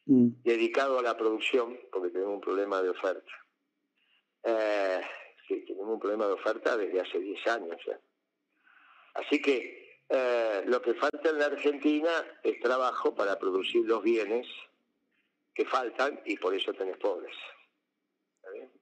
[0.06, 0.42] Mm.
[0.42, 3.32] Dedicado a la producción, porque tenemos un problema de oferta.
[4.42, 5.00] Eh,
[5.46, 7.76] sí, tenemos un problema de oferta desde hace 10 años.
[9.14, 12.10] Así que eh, lo que falta en la Argentina
[12.42, 14.46] es trabajo para producir los bienes
[15.54, 17.34] que faltan y por eso tenés pobres.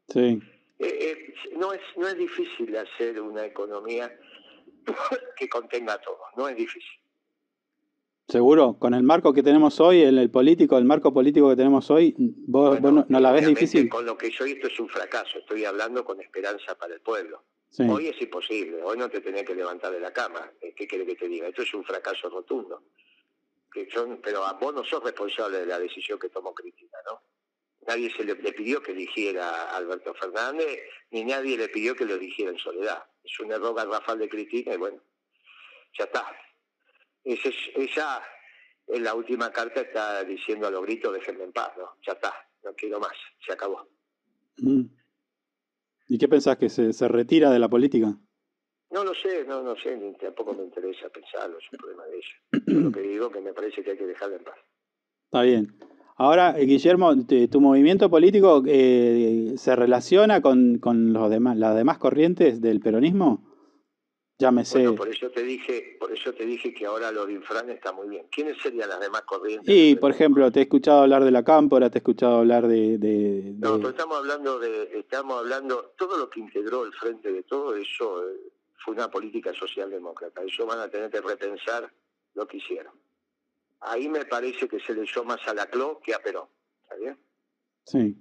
[0.09, 0.41] Sí.
[0.79, 4.13] Eh, eh, no, es, no es difícil hacer una economía
[5.37, 6.99] que contenga todo, no es difícil.
[8.29, 11.91] Seguro, con el marco que tenemos hoy, el, el político, el marco político que tenemos
[11.91, 13.89] hoy, vos, no, la ves difícil.
[13.89, 17.43] Con lo que soy esto es un fracaso, estoy hablando con esperanza para el pueblo.
[17.79, 20.53] Hoy es imposible, hoy no te tenés que levantar de la cama.
[20.61, 21.49] Eh, ¿Qué quiere que te diga?
[21.49, 22.85] Esto es un fracaso rotundo.
[23.73, 27.23] Que son, pero vos no sos responsable de la decisión que tomó Cristina, ¿no?
[27.87, 30.81] Nadie se le, pidió que eligiera a Alberto Fernández,
[31.11, 33.05] ni nadie le pidió que lo eligiera en soledad.
[33.25, 35.01] Es un error garrafal de Cristina y bueno,
[35.99, 36.27] ya está.
[37.25, 38.23] Esa es, ella
[38.87, 41.97] en la última carta está diciendo a los gritos, déjenme en paz, ¿no?
[42.07, 43.89] Ya está, no quiero más, se acabó.
[44.59, 44.83] Mm.
[46.09, 48.17] ¿Y qué pensás, que se, se retira de la política?
[48.91, 52.17] No lo sé, no, no sé, ni tampoco me interesa pensarlo, es un problema de
[52.17, 52.83] ella.
[52.85, 54.57] lo que digo que me parece que hay que dejarla en paz.
[55.25, 55.79] Está bien.
[56.17, 57.15] Ahora, eh, Guillermo,
[57.51, 63.52] tu movimiento político eh, se relaciona con, con los demás, las demás corrientes del peronismo.
[64.43, 64.79] Llámese.
[64.79, 67.93] Bueno, por eso te dije, por eso te dije que ahora lo de Infran está
[67.93, 68.27] muy bien.
[68.31, 69.73] ¿Quiénes serían las demás corrientes?
[69.73, 72.99] Sí, por ejemplo, te he escuchado hablar de la Cámpora, te he escuchado hablar de,
[72.99, 77.43] de, No, pero estamos hablando de, estamos hablando, todo lo que integró el frente de
[77.45, 78.53] todo eso eh,
[78.85, 80.43] fue una política socialdemócrata.
[80.43, 81.93] Eso van a tener que repensar
[82.35, 82.93] lo que hicieron
[83.83, 86.49] ahí me parece que se le echó más a la CLO que a Perón.
[86.83, 87.19] ¿Está bien?
[87.85, 88.17] Sí.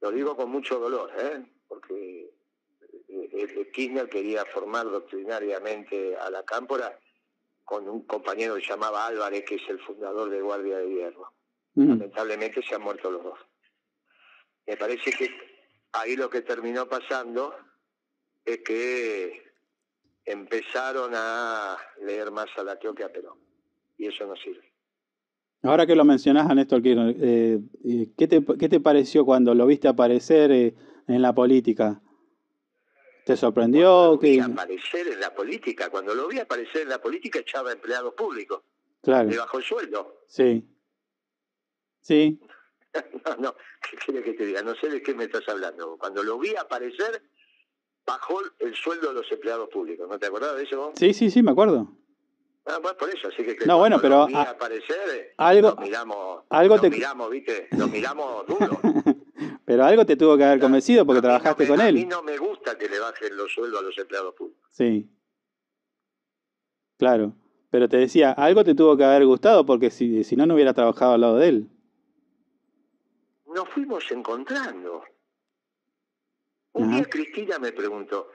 [0.00, 1.44] Lo digo con mucho dolor, ¿eh?
[1.68, 2.30] porque
[3.72, 6.98] Kirchner quería formar doctrinariamente a la cámpora
[7.64, 11.32] con un compañero que se llamaba Álvarez, que es el fundador de Guardia de Hierro.
[11.74, 11.88] Mm.
[11.88, 13.38] Lamentablemente se han muerto los dos.
[14.66, 15.30] Me parece que
[15.92, 17.54] ahí lo que terminó pasando
[18.44, 19.42] es que
[20.24, 23.38] empezaron a leer más a la CLO que a Perón.
[23.98, 24.72] Y eso no sirve.
[25.62, 29.54] Ahora que lo mencionás a Néstor Kirchner, eh, eh, ¿qué, te, ¿qué, te, pareció cuando
[29.54, 30.74] lo viste aparecer eh,
[31.08, 32.00] en la política?
[33.26, 34.16] ¿Te sorprendió?
[34.18, 38.62] Vi aparecer en la política, cuando lo vi aparecer en la política echaba empleados públicos.
[39.02, 39.28] Claro.
[39.28, 40.20] Le bajó el sueldo.
[40.28, 40.64] Sí.
[42.00, 42.40] Sí.
[43.26, 43.56] no, no,
[43.90, 44.62] ¿qué quiere que te diga?
[44.62, 45.98] No sé de qué me estás hablando.
[45.98, 47.20] Cuando lo vi aparecer,
[48.06, 50.08] bajó el sueldo de los empleados públicos.
[50.08, 50.92] ¿No te acordás de eso?
[50.94, 51.88] Sí, sí, sí, me acuerdo.
[52.66, 56.82] Ah, bueno, por eso, así que, no, bueno, pero aparecer, algo, nos miramos, algo nos
[56.82, 56.90] te...
[56.90, 58.80] miramos, viste, nos miramos duro.
[59.64, 61.88] pero algo te tuvo que haber convencido porque trabajaste con él.
[61.88, 64.68] A mí no me gusta que le bajen los sueldos a los empleados públicos.
[64.70, 65.10] Sí.
[66.98, 67.34] Claro.
[67.70, 70.72] Pero te decía, algo te tuvo que haber gustado porque si, si no, no hubiera
[70.72, 71.70] trabajado al lado de él.
[73.46, 75.02] Nos fuimos encontrando.
[76.72, 78.28] Un día Cristina me preguntó,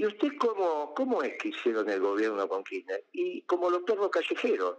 [0.00, 3.04] ¿Y usted cómo, cómo es que hicieron el gobierno con Kirchner?
[3.12, 4.78] Y como los perros callejeros,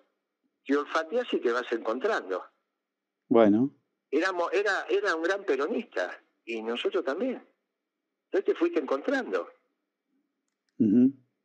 [0.66, 2.44] te olfateas y te vas encontrando.
[3.28, 3.70] Bueno.
[4.12, 7.42] Éramos, era, era un gran peronista, y nosotros también.
[8.26, 9.50] Entonces te fuiste encontrando.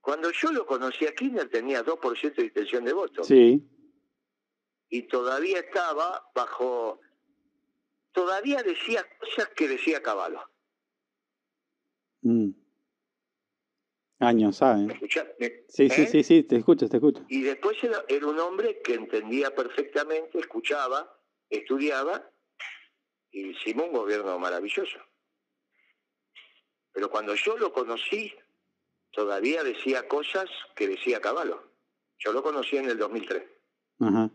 [0.01, 3.25] Cuando yo lo conocí a Kirchner tenía 2% de intención de voto.
[3.25, 3.69] Sí.
[4.89, 7.01] Y todavía estaba bajo...
[8.13, 10.41] Todavía decía cosas que decía Caballo.
[12.23, 12.51] Mm.
[14.21, 14.87] Años, ¿sabes?
[14.87, 14.99] ¿Me
[15.69, 16.07] sí, sí, ¿Eh?
[16.07, 17.27] sí, sí, te escucho, te escucho.
[17.29, 22.31] Y después era, era, un hombre que entendía perfectamente, escuchaba, estudiaba,
[23.41, 24.99] hicimos un gobierno maravilloso.
[26.93, 28.33] Pero cuando yo lo conocí,
[29.11, 31.63] todavía decía cosas que decía Caballo.
[32.19, 33.43] Yo lo conocí en el 2003.
[34.01, 34.31] Ajá.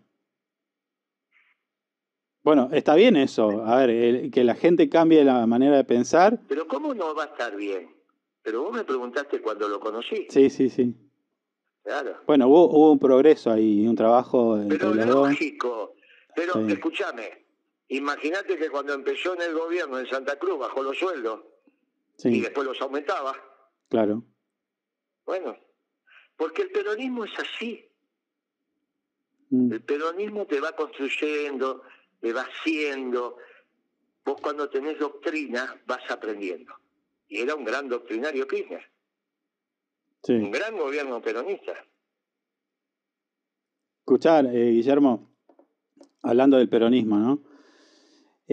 [2.44, 3.64] Bueno, está bien eso.
[3.66, 6.40] A ver, que la gente cambie la manera de pensar.
[6.48, 7.96] Pero ¿cómo no va a estar bien?
[8.44, 10.28] Pero vos me preguntaste cuando lo conocí.
[10.30, 10.96] Sí, sí, sí.
[11.84, 12.18] Claro.
[12.26, 14.60] Bueno, hubo, hubo un progreso ahí, un trabajo.
[14.68, 15.96] Pero lógico.
[16.36, 17.41] Pero escúchame,
[17.98, 21.42] imagínate que cuando empezó en el gobierno en Santa Cruz bajó los sueldos
[22.24, 23.36] y después los aumentaba.
[23.90, 24.24] Claro.
[25.26, 25.58] Bueno,
[26.36, 27.88] porque el peronismo es así.
[29.50, 29.74] Mm.
[29.74, 31.84] El peronismo te va construyendo,
[32.20, 33.38] te va haciendo.
[34.24, 36.74] Vos cuando tenés doctrina vas aprendiendo
[37.28, 38.84] y era un gran doctrinario Kirchner.
[40.28, 41.74] Un gran gobierno peronista.
[44.00, 45.32] Escuchar, eh, Guillermo,
[46.22, 47.51] hablando del peronismo, ¿no?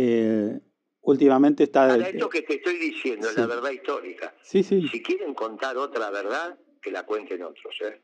[0.00, 0.60] Eh,
[1.00, 1.96] últimamente está...
[1.96, 4.32] Esto que te estoy diciendo, la verdad histórica.
[4.42, 4.86] Sí, sí.
[4.86, 8.00] Si quieren contar otra verdad, que la cuenten otros, ¿eh?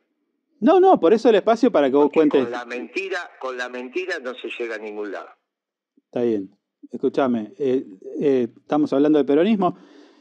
[0.58, 2.42] No, no, por eso el espacio para que vos cuentes.
[2.42, 5.28] Con la mentira, con la mentira no se llega a ningún lado.
[6.06, 6.50] Está bien.
[6.90, 7.86] Escúchame, eh,
[8.20, 9.76] eh, estamos hablando de peronismo.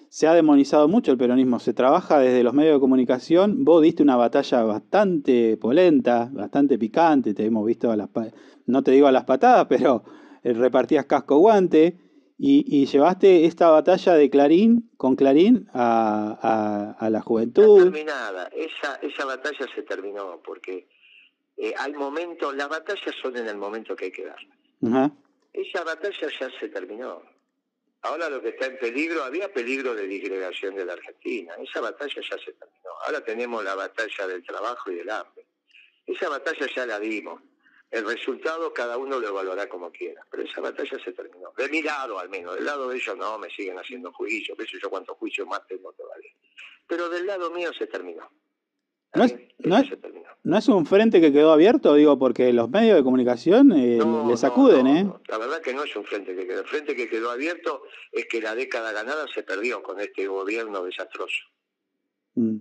[0.09, 1.59] Se ha demonizado mucho el peronismo.
[1.59, 3.65] Se trabaja desde los medios de comunicación.
[3.65, 7.33] Vos diste una batalla bastante polenta, bastante picante.
[7.33, 8.09] Te hemos visto a las,
[8.67, 10.03] no te digo a las patadas, pero
[10.43, 11.97] repartías casco guante.
[12.45, 17.77] Y, llevaste esta batalla de Clarín con Clarín a, a, la juventud.
[17.77, 20.89] Está terminada, esa, esa batalla se terminó porque
[21.57, 25.11] eh, hay momentos, las batallas son en el momento que hay que darlas.
[25.53, 27.21] Esa batalla ya se terminó.
[28.01, 31.53] Ahora lo que está en peligro, había peligro de disgregación de la Argentina.
[31.59, 32.89] Esa batalla ya se terminó.
[33.05, 35.45] Ahora tenemos la batalla del trabajo y del hambre.
[36.05, 37.41] Esa batalla ya la dimos.
[37.93, 41.53] El resultado cada uno lo evaluará como quiera, pero esa batalla se terminó.
[41.55, 44.65] De mi lado al menos, del lado de ellos no, me siguen haciendo juicios, qué
[44.65, 46.31] sé yo cuántos juicios más tengo todavía.
[46.87, 48.27] Pero del lado mío se terminó.
[49.13, 51.93] ¿No es, no, es, un frente que quedó abierto?
[51.93, 55.13] Digo, porque los medios de comunicación eh, le sacuden, ¿eh?
[55.27, 56.61] La verdad que no es un frente que quedó.
[56.61, 60.83] El frente que quedó abierto es que la década ganada se perdió con este gobierno
[60.83, 61.43] desastroso.
[62.33, 62.57] Mm.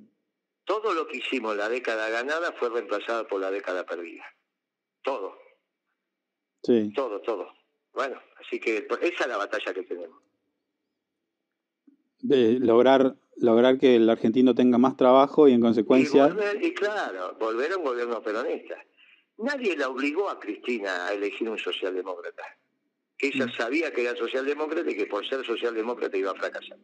[0.64, 4.26] Todo lo que hicimos la década ganada fue reemplazado por la década perdida
[5.02, 5.38] todo.
[6.62, 6.92] Sí.
[6.94, 7.48] Todo, todo.
[7.92, 10.22] Bueno, así que esa es la batalla que tenemos.
[12.20, 16.34] De lograr lograr que el argentino tenga más trabajo y en consecuencia...
[16.60, 18.76] Y, claro, volver a un gobierno peronista.
[19.38, 22.42] Nadie la obligó a Cristina a elegir un socialdemócrata.
[23.18, 23.52] Que ella mm.
[23.52, 26.78] sabía que era socialdemócrata y que por ser socialdemócrata iba a fracasar.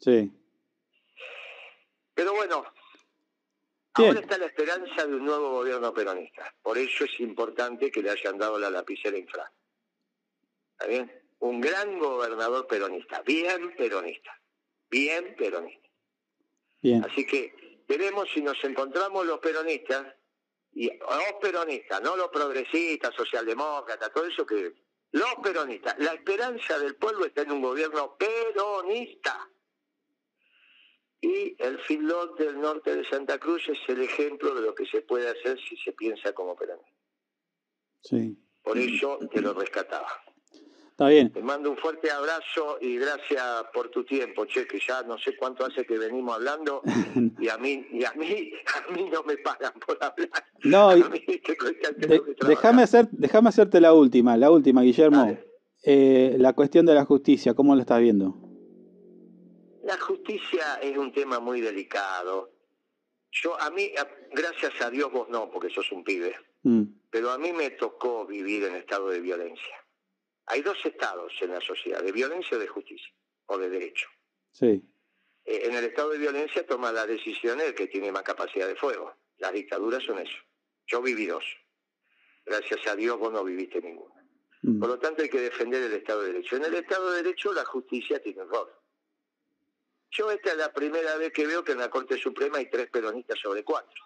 [0.00, 0.30] Sí.
[2.14, 2.64] Pero bueno,
[3.98, 6.54] Ahora está la esperanza de un nuevo gobierno peronista.
[6.62, 9.50] Por eso es importante que le hayan dado la lapicera infra.
[10.72, 11.12] ¿Está bien?
[11.40, 14.40] Un gran gobernador peronista, bien peronista,
[14.90, 15.88] bien peronista.
[16.80, 17.04] Bien.
[17.04, 20.06] Así que veremos si nos encontramos los peronistas,
[20.72, 24.74] y los peronistas, no los progresistas, socialdemócratas, todo eso que...
[25.10, 29.48] Los peronistas, la esperanza del pueblo está en un gobierno peronista.
[31.20, 35.02] Y el filón del norte de Santa Cruz es el ejemplo de lo que se
[35.02, 36.92] puede hacer si se piensa como peronista.
[38.02, 38.38] Sí.
[38.62, 40.08] Por eso te lo rescataba.
[40.98, 41.32] Está bien.
[41.32, 45.36] Te mando un fuerte abrazo y gracias por tu tiempo, che, que ya no sé
[45.36, 46.82] cuánto hace que venimos hablando
[47.38, 50.28] y a mí y a mí a mí no me pagan por hablar.
[50.64, 50.90] No,
[52.48, 55.38] déjame hacer déjame hacerte la última, la última, Guillermo.
[55.84, 58.47] Eh, la cuestión de la justicia, ¿cómo lo estás viendo?
[59.88, 62.52] La justicia es un tema muy delicado.
[63.30, 63.90] Yo, a mí,
[64.32, 66.82] gracias a Dios vos no, porque sos un pibe, mm.
[67.08, 69.86] pero a mí me tocó vivir en estado de violencia.
[70.44, 73.10] Hay dos estados en la sociedad, de violencia o de justicia,
[73.46, 74.10] o de derecho.
[74.50, 74.82] Sí.
[75.46, 78.76] Eh, en el estado de violencia toma la decisión el que tiene más capacidad de
[78.76, 79.14] fuego.
[79.38, 80.36] Las dictaduras son eso.
[80.86, 81.46] Yo viví dos.
[82.44, 84.22] Gracias a Dios vos no viviste ninguna.
[84.60, 84.80] Mm.
[84.80, 86.56] Por lo tanto hay que defender el Estado de Derecho.
[86.56, 88.68] En el Estado de Derecho la justicia tiene un rol.
[90.10, 92.88] Yo esta es la primera vez que veo que en la Corte Suprema hay tres
[92.90, 94.04] peronistas sobre cuatro.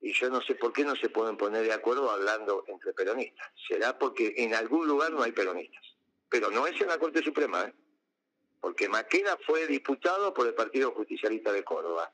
[0.00, 3.52] Y yo no sé por qué no se pueden poner de acuerdo hablando entre peronistas.
[3.68, 5.84] Será porque en algún lugar no hay peronistas.
[6.28, 7.74] Pero no es en la Corte Suprema, ¿eh?
[8.60, 12.12] Porque Maquena fue diputado por el Partido Justicialista de Córdoba.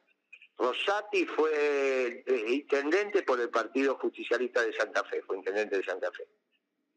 [0.56, 6.26] Rosati fue intendente por el Partido Justicialista de Santa Fe, fue intendente de Santa Fe.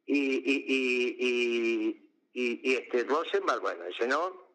[0.05, 4.48] Y, y, y, y, y este Rosenberg, bueno, ese no,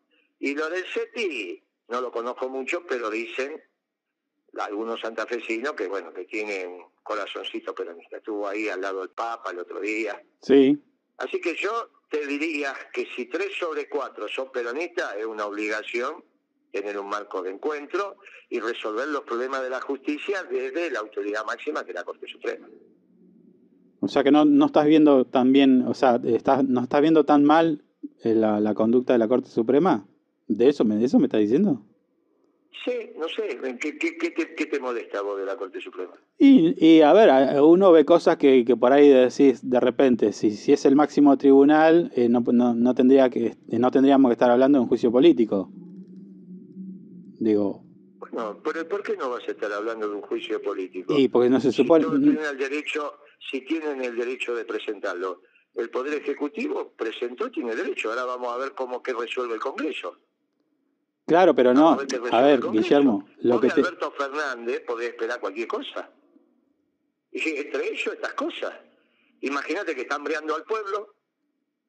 [0.44, 3.62] y lo del SETI no lo conozco mucho, pero dicen
[4.58, 8.18] algunos santafesinos que bueno, que tienen corazoncito peronista.
[8.18, 10.22] Estuvo ahí al lado del Papa el otro día.
[10.42, 10.78] Sí.
[11.16, 16.22] Así que yo te diría que si tres sobre cuatro son peronistas, es una obligación
[16.70, 18.18] tener un marco de encuentro
[18.50, 22.26] y resolver los problemas de la justicia desde la autoridad máxima que es la Corte
[22.28, 22.68] Suprema.
[24.00, 27.24] O sea que no, no estás viendo tan bien, o sea, estás, no estás viendo
[27.24, 27.82] tan mal
[28.22, 30.06] eh, la, la conducta de la Corte Suprema.
[30.46, 31.84] ¿De eso me, eso me está diciendo?
[32.84, 36.12] Sí, no sé, ¿qué, qué, qué, te, molesta vos de la Corte Suprema?
[36.38, 40.50] Y, y a ver, uno ve cosas que, que por ahí decís de repente, si,
[40.50, 44.32] si es el máximo tribunal, eh, no, no, no, tendría que, eh, no tendríamos que
[44.34, 45.70] estar hablando de un juicio político.
[47.40, 47.82] Digo...
[48.18, 51.16] Bueno, pero ¿por qué no vas a estar hablando de un juicio político?
[51.16, 52.04] Y porque no se supone...
[52.04, 53.12] Si tienen el derecho,
[53.50, 55.40] si tienen el derecho de presentarlo,
[55.74, 60.18] el Poder Ejecutivo presentó, tiene derecho, ahora vamos a ver cómo que resuelve el Congreso.
[61.26, 61.98] Claro, pero no.
[62.32, 66.10] A ver, Guillermo, lo que Alberto Fernández podés esperar cualquier cosa.
[67.32, 68.74] Y entre ellos estas cosas.
[69.40, 71.14] Imagínate que están breando al pueblo.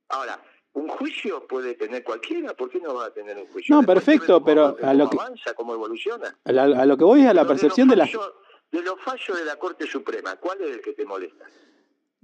[0.10, 0.42] Ahora,
[0.74, 3.76] un juicio puede tener cualquiera, ¿por qué no va a tener un juicio?
[3.76, 6.38] No, perfecto, pero a lo que avanza, cómo evoluciona.
[6.44, 8.06] A, lo que voy es a la percepción de, la...
[8.06, 11.46] De los fallos de la Corte Suprema, ¿cuál es el que te molesta?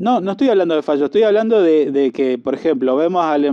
[0.02, 3.46] No, no estoy hablando de fallos, estoy hablando de, que, por ejemplo, vemos al,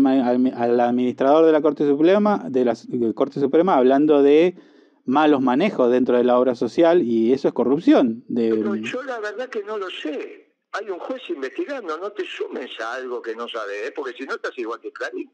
[0.80, 2.74] administrador de la Corte Suprema, de la,
[3.14, 4.56] Corte Suprema hablando de
[5.04, 8.24] malos manejos dentro de la obra social y eso es corrupción.
[8.28, 8.48] De...
[8.82, 12.94] yo la verdad que no lo sé hay un juez investigando, no te sumes a
[12.94, 13.92] algo que no sabes, ¿eh?
[13.94, 15.30] porque si no estás igual que Clarín.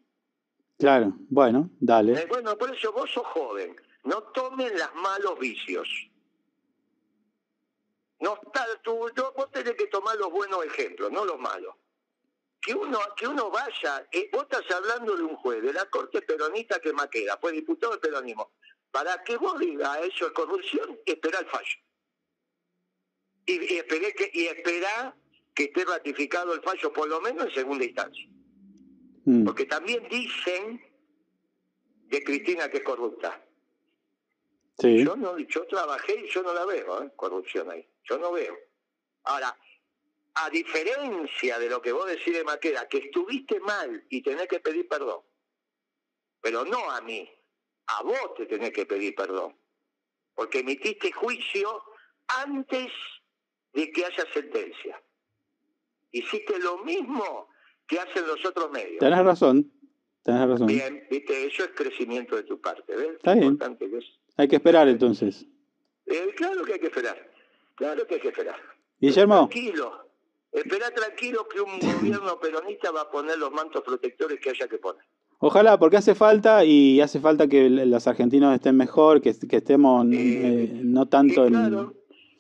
[0.79, 2.13] Claro, bueno, dale.
[2.15, 5.89] Eh, bueno, por eso vos sos joven, no tomen los malos vicios.
[8.21, 11.75] No está, tú, vos tenés que tomar los buenos ejemplos, no los malos.
[12.61, 16.23] Que uno, que uno vaya, eh, vos estás hablando de un juez de la corte
[16.23, 18.53] peronista que Maqueda, fue diputado del peronismo.
[18.91, 21.79] Para que vos digas eso es corrupción, espera el fallo.
[23.47, 25.15] Y, y, que, y espera
[25.55, 28.27] que esté ratificado el fallo, por lo menos en segunda instancia.
[29.25, 29.45] Mm.
[29.45, 30.83] Porque también dicen
[32.09, 33.43] de Cristina que es corrupta.
[34.79, 35.05] Sí.
[35.05, 37.13] Yo, no, yo trabajé y yo no la veo, ¿eh?
[37.17, 37.87] corrupción ahí.
[38.05, 38.57] Yo no veo.
[39.25, 39.57] Ahora,
[40.35, 44.61] a diferencia de lo que vos decís de Maqueda, que estuviste mal y tenés que
[44.61, 45.23] pedir perdón,
[46.41, 47.29] pero no a mí,
[47.87, 49.57] a vos te tenés que pedir perdón,
[50.35, 51.83] porque emitiste juicio
[52.29, 52.93] antes
[53.73, 55.01] de que haya sentencia
[56.15, 57.49] hiciste lo mismo
[57.87, 58.99] que hacen los otros medios.
[58.99, 59.71] Tenés razón,
[60.23, 60.67] tenés razón.
[60.67, 63.17] Bien, viste, eso es crecimiento de tu parte, ¿ves?
[63.17, 63.59] Está bien.
[64.37, 65.47] Hay que esperar entonces.
[66.07, 67.31] Eh, claro que hay que esperar,
[67.75, 68.61] claro que hay que esperar.
[68.99, 69.49] Guillermo.
[69.49, 70.09] Tranquilo,
[70.53, 74.79] espera tranquilo que un gobierno peronista va a poner los mantos protectores que haya que
[74.79, 75.05] poner.
[75.39, 80.71] Ojalá, porque hace falta y hace falta que los argentinos estén mejor, que, estemos eh,
[80.83, 81.81] no tanto claro,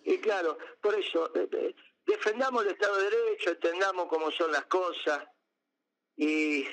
[0.05, 0.13] en...
[0.15, 1.75] Y claro, por eso, eh,
[2.07, 5.23] defendamos el Estado de Derecho, entendamos cómo son las cosas
[6.17, 6.65] y,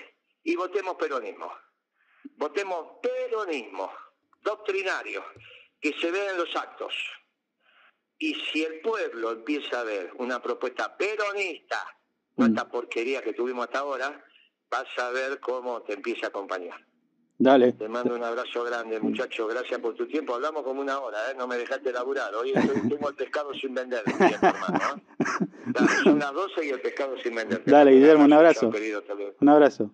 [0.55, 1.51] votemos peronismo.
[2.35, 3.91] Votemos peronismo,
[4.41, 5.23] doctrinario,
[5.79, 6.93] que se vea en los actos.
[8.21, 11.83] Y si el pueblo empieza a ver una propuesta peronista,
[12.37, 14.23] no esta porquería que tuvimos hasta ahora,
[14.69, 16.79] vas a ver cómo te empieza a acompañar.
[17.39, 17.71] Dale.
[17.71, 19.47] Te mando un abrazo grande, muchacho.
[19.47, 20.35] Gracias por tu tiempo.
[20.35, 21.35] Hablamos como una hora, ¿eh?
[21.35, 22.35] No me dejaste laburar.
[22.35, 22.53] Hoy
[22.89, 25.01] tengo el pescado sin vender, hermano.
[25.19, 25.87] ¿eh?
[26.03, 27.63] son las 12 y el pescado sin vender.
[27.65, 28.71] Dale, Guillermo, un abrazo.
[29.39, 29.89] un abrazo.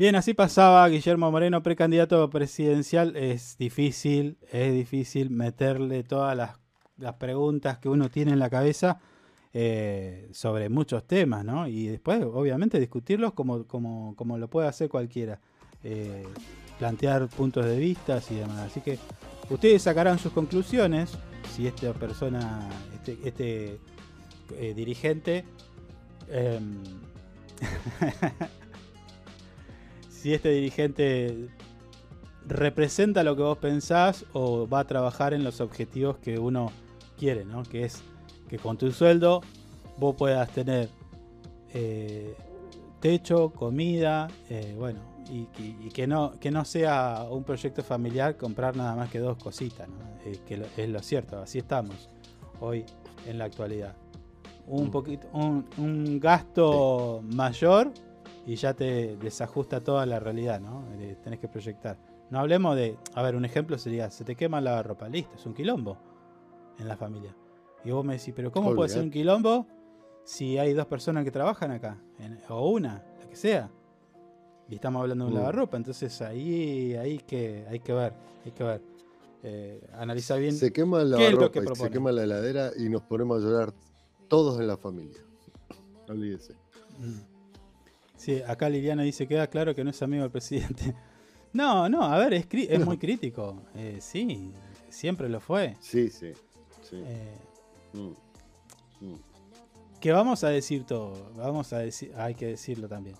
[0.00, 3.14] Bien, así pasaba Guillermo Moreno, precandidato presidencial.
[3.16, 6.58] Es difícil, es difícil meterle todas las,
[6.96, 8.98] las preguntas que uno tiene en la cabeza
[9.52, 11.68] eh, sobre muchos temas, ¿no?
[11.68, 15.38] Y después, obviamente, discutirlos como, como, como lo puede hacer cualquiera.
[15.84, 16.26] Eh,
[16.78, 18.70] plantear puntos de vista y demás.
[18.70, 18.98] Así que
[19.50, 21.12] ustedes sacarán sus conclusiones
[21.54, 23.78] si esta persona, este, este
[24.56, 25.44] eh, dirigente,
[26.30, 26.78] em,
[30.20, 31.48] si este dirigente
[32.46, 36.72] representa lo que vos pensás o va a trabajar en los objetivos que uno
[37.18, 37.62] quiere, ¿no?
[37.62, 38.02] Que es
[38.48, 39.40] que con tu sueldo
[39.96, 40.90] vos puedas tener
[41.72, 42.34] eh,
[43.00, 45.00] techo, comida, eh, bueno,
[45.30, 45.46] y,
[45.90, 49.88] que, no, que no sea un proyecto familiar comprar nada más que dos cositas,
[50.26, 52.10] eh, que es lo cierto, así estamos
[52.60, 52.84] hoy
[53.26, 53.94] en la actualidad.
[54.66, 54.90] Un mm.
[54.90, 57.92] poquito, un, gasto mayor
[58.50, 60.84] y ya te desajusta toda la realidad, ¿no?
[61.22, 61.96] tenés que proyectar.
[62.30, 65.46] No hablemos de, a ver, un ejemplo sería, se te quema la ropa, listo, es
[65.46, 65.96] un quilombo
[66.76, 67.32] en la familia.
[67.84, 69.68] Y vos me decís, pero ¿cómo puede ser un quilombo
[70.24, 72.02] si hay dos personas que trabajan acá?
[72.48, 73.70] o una, la que sea.
[74.68, 75.40] Y estamos hablando de un mm.
[75.40, 78.82] lavarropa, entonces ahí hay que, hay que ver, hay que ver.
[79.44, 80.56] Eh, analiza bien.
[80.56, 83.72] Se quema la lavarropa y se quema la heladera y nos ponemos a llorar
[84.26, 85.20] todos en la familia.
[86.08, 86.54] No olvídese.
[86.98, 87.30] Mm.
[88.20, 90.94] Sí, acá Liliana dice, queda claro que no es amigo del presidente.
[91.52, 93.60] No, no, a ver, es, es muy crítico.
[93.74, 94.52] Eh, sí,
[94.88, 95.76] siempre lo fue.
[95.80, 96.32] Sí, sí.
[96.88, 97.02] sí.
[97.04, 97.38] Eh,
[97.92, 98.10] Mm.
[99.04, 99.18] Mm.
[100.00, 103.16] Que vamos a decir todo, vamos a decir, hay que decirlo también.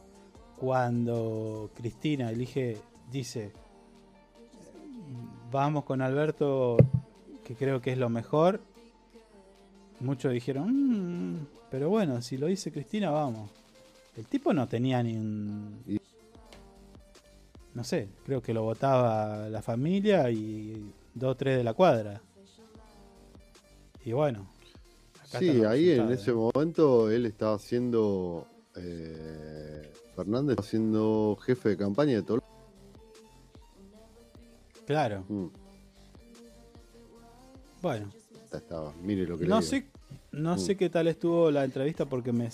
[0.57, 2.77] Cuando Cristina elige,
[3.11, 3.51] dice,
[5.51, 6.77] vamos con Alberto,
[7.43, 8.61] que creo que es lo mejor,
[9.99, 13.51] muchos dijeron, mm, pero bueno, si lo dice Cristina, vamos.
[14.17, 16.01] El tipo no tenía ni un...
[17.75, 22.21] No sé, creo que lo votaba la familia y dos o tres de la cuadra.
[24.05, 24.49] Y bueno,
[25.39, 28.47] sí, ahí en ese momento él estaba siendo.
[28.77, 32.43] Eh, Fernández estaba siendo jefe de campaña de todo.
[34.87, 35.25] Claro.
[35.29, 35.47] Mm.
[37.83, 38.11] Bueno.
[38.53, 38.93] Estaba.
[39.03, 39.87] Mire lo que no sé,
[40.33, 40.79] no sé mm.
[40.79, 42.49] qué tal estuvo la entrevista porque me,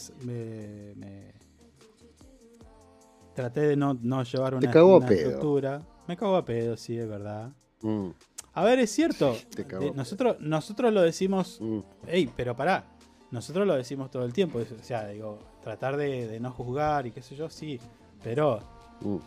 [3.37, 3.93] traté de no,
[4.24, 5.82] llevar una, estructura.
[6.09, 7.53] Me cago a pedo, sí, es verdad.
[7.82, 8.09] Mm.
[8.55, 9.37] A ver, es cierto.
[9.95, 11.61] nosotros, nosotros lo decimos.
[12.09, 12.87] Ey, pero pará.
[13.30, 14.59] Nosotros lo decimos todo el tiempo.
[14.59, 17.78] O sea, digo, tratar de, no juzgar y qué sé yo, sí.
[18.24, 18.61] Pero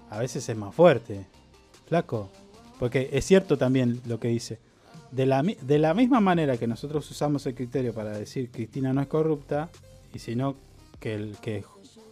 [0.09, 1.27] a veces es más fuerte.
[1.85, 2.29] Flaco.
[2.79, 4.59] Porque es cierto también lo que dice.
[5.11, 9.01] De la, de la misma manera que nosotros usamos el criterio para decir Cristina no
[9.01, 9.69] es corrupta,
[10.13, 10.55] y si no,
[10.99, 11.63] que, el, que,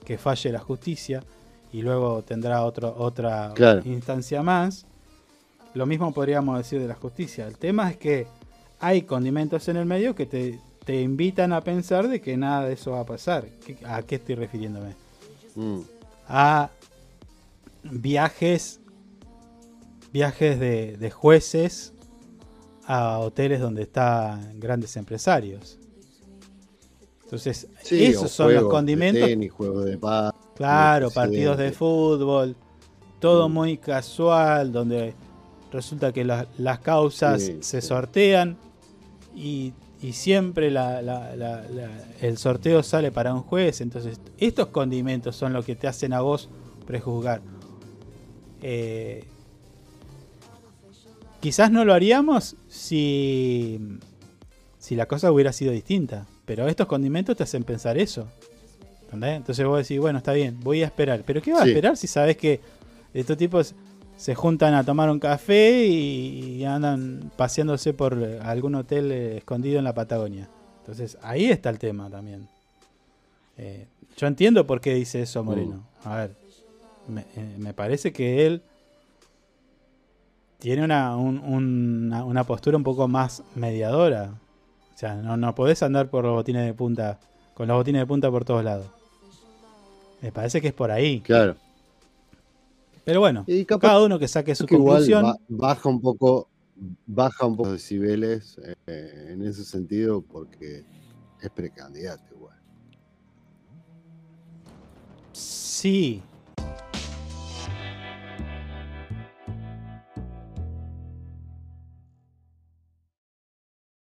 [0.03, 1.23] que falle la justicia,
[1.71, 3.53] y luego tendrá otro, otra
[3.85, 4.85] instancia más,
[5.73, 7.47] lo mismo podríamos decir de la justicia.
[7.47, 8.27] El tema es que
[8.79, 12.73] hay condimentos en el medio que te, te invitan a pensar de que nada de
[12.73, 13.45] eso va a pasar.
[13.85, 14.95] ¿A qué estoy refiriéndome?
[15.55, 15.79] Mm.
[16.27, 16.69] A
[17.83, 18.79] viajes
[20.11, 21.93] viajes de, jueces
[22.85, 25.77] a hoteles donde están grandes empresarios.
[27.23, 29.27] Entonces, esos son los condimentos.
[29.27, 29.97] de
[30.57, 32.55] claro, partidos de fútbol,
[33.19, 33.53] todo mm.
[33.53, 35.13] muy casual, donde
[35.71, 38.57] resulta que las causas se sortean
[39.35, 39.73] y,
[40.11, 43.81] siempre el sorteo sale para un juez.
[43.81, 46.49] Entonces, estos condimentos son los que te hacen a vos
[46.85, 47.41] prejuzgar.
[48.61, 49.25] Eh,
[51.39, 53.79] quizás no lo haríamos si,
[54.77, 56.25] si la cosa hubiera sido distinta.
[56.45, 58.27] Pero estos condimentos te hacen pensar eso.
[59.11, 61.23] Entonces vos decís, bueno, está bien, voy a esperar.
[61.25, 62.59] Pero ¿qué vas a esperar si sabes que
[63.13, 63.73] estos tipos
[64.15, 69.85] se juntan a tomar un café y, andan paseándose por algún hotel eh, escondido en
[69.85, 70.49] la Patagonia?
[70.79, 72.47] Entonces ahí está el tema también.
[73.57, 73.87] Eh,
[74.17, 75.83] yo entiendo por qué dice eso Moreno.
[76.03, 76.09] Uh.
[76.09, 76.35] A ver,
[77.35, 78.61] eh, me parece que él
[80.59, 84.31] tiene una, una, postura un poco más mediadora.
[84.95, 87.19] O sea, no, no podés andar por los botines de punta,
[87.53, 88.87] con los botines de punta por todos lados.
[90.21, 91.21] Me parece que es por ahí.
[91.21, 91.55] Claro.
[93.03, 93.45] Pero bueno,
[93.79, 95.37] cada uno que saque su conclusión.
[95.47, 96.49] baja un poco,
[97.05, 100.83] baja un poco de decibeles eh, en ese sentido porque
[101.41, 102.57] es precandidato igual.
[105.31, 106.21] Sí,